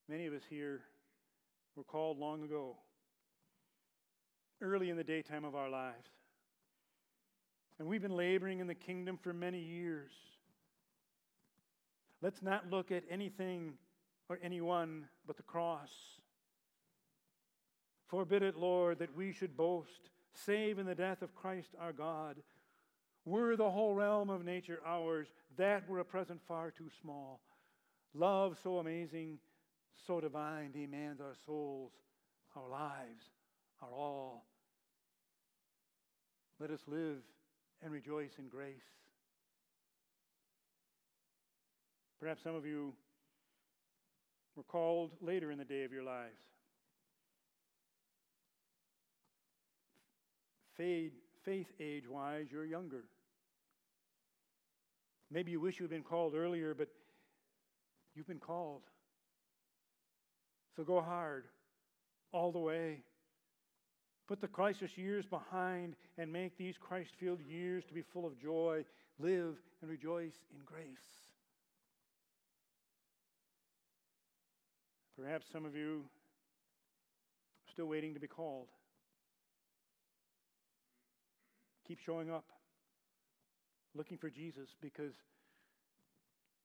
Many 0.07 0.27
of 0.27 0.33
us 0.33 0.43
here 0.49 0.81
were 1.75 1.83
called 1.83 2.19
long 2.19 2.43
ago, 2.43 2.75
early 4.61 4.89
in 4.89 4.97
the 4.97 5.03
daytime 5.03 5.45
of 5.45 5.55
our 5.55 5.69
lives. 5.69 6.09
And 7.79 7.87
we've 7.87 8.01
been 8.01 8.15
laboring 8.15 8.59
in 8.59 8.67
the 8.67 8.75
kingdom 8.75 9.17
for 9.23 9.33
many 9.33 9.59
years. 9.59 10.11
Let's 12.21 12.43
not 12.43 12.69
look 12.69 12.91
at 12.91 13.03
anything 13.09 13.73
or 14.31 14.39
anyone 14.41 15.03
but 15.27 15.35
the 15.35 15.43
cross. 15.43 15.89
Forbid 18.07 18.43
it, 18.43 18.55
Lord, 18.55 18.99
that 18.99 19.13
we 19.13 19.33
should 19.33 19.57
boast 19.57 20.09
save 20.33 20.79
in 20.79 20.85
the 20.85 20.95
death 20.95 21.21
of 21.21 21.35
Christ 21.35 21.71
our 21.77 21.91
God. 21.91 22.37
Were 23.25 23.57
the 23.57 23.69
whole 23.69 23.93
realm 23.93 24.29
of 24.29 24.45
nature 24.45 24.79
ours, 24.85 25.27
that 25.57 25.87
were 25.89 25.99
a 25.99 26.05
present 26.05 26.39
far 26.47 26.71
too 26.71 26.89
small. 27.01 27.41
Love 28.13 28.57
so 28.63 28.77
amazing 28.77 29.37
so 30.07 30.21
divine, 30.21 30.71
demands 30.71 31.19
our 31.19 31.35
souls, 31.45 31.91
our 32.55 32.69
lives, 32.69 33.25
our 33.81 33.93
all. 33.93 34.45
Let 36.57 36.71
us 36.71 36.81
live 36.87 37.17
and 37.83 37.91
rejoice 37.91 38.31
in 38.39 38.47
grace. 38.47 38.77
Perhaps 42.21 42.43
some 42.43 42.55
of 42.55 42.65
you 42.65 42.93
were 44.55 44.63
called 44.63 45.11
later 45.21 45.51
in 45.51 45.57
the 45.57 45.65
day 45.65 45.83
of 45.83 45.91
your 45.91 46.03
lives. 46.03 46.39
Faith, 50.75 51.13
faith 51.43 51.67
age 51.79 52.07
wise, 52.07 52.47
you're 52.51 52.65
younger. 52.65 53.03
Maybe 55.29 55.51
you 55.51 55.59
wish 55.59 55.79
you 55.79 55.83
had 55.83 55.91
been 55.91 56.03
called 56.03 56.33
earlier, 56.35 56.73
but 56.73 56.89
you've 58.15 58.27
been 58.27 58.39
called. 58.39 58.81
So 60.75 60.83
go 60.83 61.01
hard 61.01 61.45
all 62.31 62.51
the 62.51 62.59
way. 62.59 63.03
Put 64.27 64.41
the 64.41 64.47
crisis 64.47 64.97
years 64.97 65.25
behind 65.25 65.95
and 66.17 66.31
make 66.31 66.57
these 66.57 66.75
Christ 66.79 67.11
filled 67.19 67.41
years 67.41 67.83
to 67.85 67.93
be 67.93 68.01
full 68.01 68.25
of 68.25 68.39
joy. 68.39 68.83
Live 69.19 69.55
and 69.81 69.89
rejoice 69.89 70.35
in 70.53 70.63
grace. 70.65 71.30
Perhaps 75.21 75.45
some 75.53 75.65
of 75.65 75.75
you 75.75 76.03
are 77.67 77.71
still 77.71 77.85
waiting 77.85 78.13
to 78.15 78.19
be 78.19 78.27
called. 78.27 78.69
Keep 81.87 81.99
showing 82.03 82.31
up, 82.31 82.45
looking 83.93 84.17
for 84.17 84.31
Jesus 84.31 84.69
because 84.81 85.13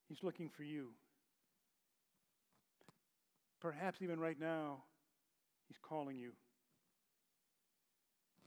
he's 0.09 0.23
looking 0.23 0.49
for 0.57 0.63
you. 0.63 0.89
Perhaps 3.61 3.99
even 4.01 4.19
right 4.19 4.41
now, 4.41 4.85
he's 5.69 5.79
calling 5.83 6.17
you. 6.17 6.33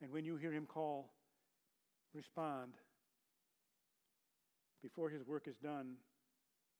And 0.01 0.11
when 0.11 0.25
you 0.25 0.37
hear 0.37 0.51
him 0.51 0.65
call, 0.65 1.11
respond 2.15 2.71
before 4.81 5.09
his 5.09 5.23
work 5.27 5.47
is 5.47 5.55
done 5.61 5.95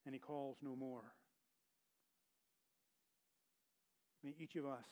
and 0.06 0.16
he 0.16 0.20
calls 0.20 0.56
no 0.64 0.76
more. 0.76 1.04
May 4.24 4.34
each 4.40 4.56
of 4.56 4.66
us 4.66 4.86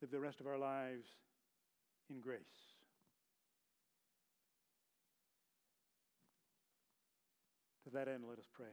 live 0.00 0.10
the 0.10 0.20
rest 0.20 0.40
of 0.40 0.46
our 0.46 0.58
lives 0.58 1.06
in 2.08 2.20
grace. 2.20 2.40
To 7.84 7.90
that 7.90 8.08
end, 8.08 8.24
let 8.28 8.38
us 8.38 8.46
pray. 8.52 8.66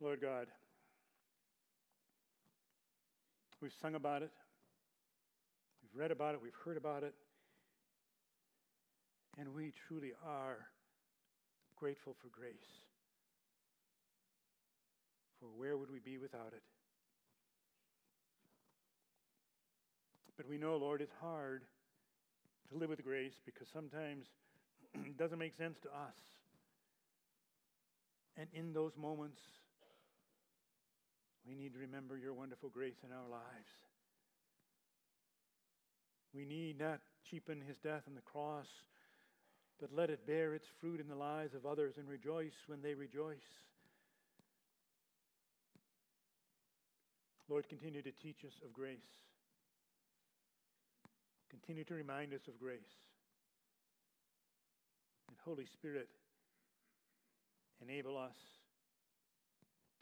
Lord 0.00 0.20
God, 0.20 0.46
we've 3.60 3.70
sung 3.82 3.94
about 3.94 4.22
it, 4.22 4.30
we've 5.82 6.00
read 6.00 6.10
about 6.10 6.34
it, 6.34 6.40
we've 6.42 6.52
heard 6.64 6.78
about 6.78 7.02
it, 7.02 7.12
and 9.38 9.54
we 9.54 9.72
truly 9.86 10.12
are 10.26 10.56
grateful 11.76 12.16
for 12.20 12.28
grace. 12.28 12.89
For 15.40 15.46
where 15.56 15.76
would 15.76 15.90
we 15.90 15.98
be 15.98 16.18
without 16.18 16.52
it? 16.54 16.62
But 20.36 20.48
we 20.48 20.58
know, 20.58 20.76
Lord, 20.76 21.00
it's 21.00 21.14
hard 21.20 21.64
to 22.70 22.78
live 22.78 22.90
with 22.90 23.04
grace 23.04 23.34
because 23.44 23.68
sometimes 23.72 24.26
it 24.94 25.18
doesn't 25.18 25.38
make 25.38 25.56
sense 25.56 25.78
to 25.82 25.88
us. 25.88 26.16
And 28.36 28.48
in 28.54 28.72
those 28.72 28.92
moments, 28.96 29.40
we 31.46 31.54
need 31.54 31.74
to 31.74 31.78
remember 31.78 32.16
your 32.16 32.32
wonderful 32.32 32.68
grace 32.68 32.96
in 33.04 33.12
our 33.12 33.28
lives. 33.28 33.70
We 36.34 36.44
need 36.44 36.78
not 36.78 37.00
cheapen 37.28 37.60
his 37.66 37.76
death 37.78 38.02
on 38.06 38.14
the 38.14 38.20
cross, 38.20 38.68
but 39.80 39.90
let 39.92 40.10
it 40.10 40.26
bear 40.26 40.54
its 40.54 40.66
fruit 40.80 41.00
in 41.00 41.08
the 41.08 41.16
lives 41.16 41.54
of 41.54 41.66
others 41.66 41.94
and 41.98 42.08
rejoice 42.08 42.54
when 42.66 42.82
they 42.82 42.94
rejoice. 42.94 43.36
Lord, 47.50 47.68
continue 47.68 48.00
to 48.00 48.12
teach 48.12 48.44
us 48.46 48.52
of 48.64 48.72
grace. 48.72 49.10
Continue 51.50 51.82
to 51.82 51.94
remind 51.94 52.32
us 52.32 52.46
of 52.46 52.60
grace. 52.60 52.94
And 55.26 55.36
Holy 55.44 55.66
Spirit, 55.66 56.08
enable 57.82 58.16
us 58.16 58.36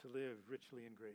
to 0.02 0.08
live 0.08 0.36
richly 0.46 0.84
in 0.84 0.92
grace. 0.92 1.14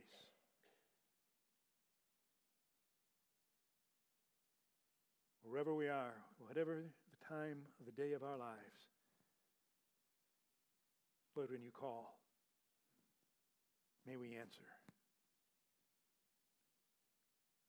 Wherever 5.43 5.76
we 5.76 5.88
are, 5.88 6.15
whatever 6.39 6.82
the 7.12 7.28
time 7.28 7.60
of 7.80 7.86
the 7.86 7.91
day 7.91 8.13
of 8.13 8.24
our 8.24 8.38
lives, 8.38 8.89
Lord, 11.36 11.52
when 11.52 11.62
you 11.62 11.69
call, 11.69 12.17
may 14.08 14.17
we 14.17 14.36
answer. 14.36 14.83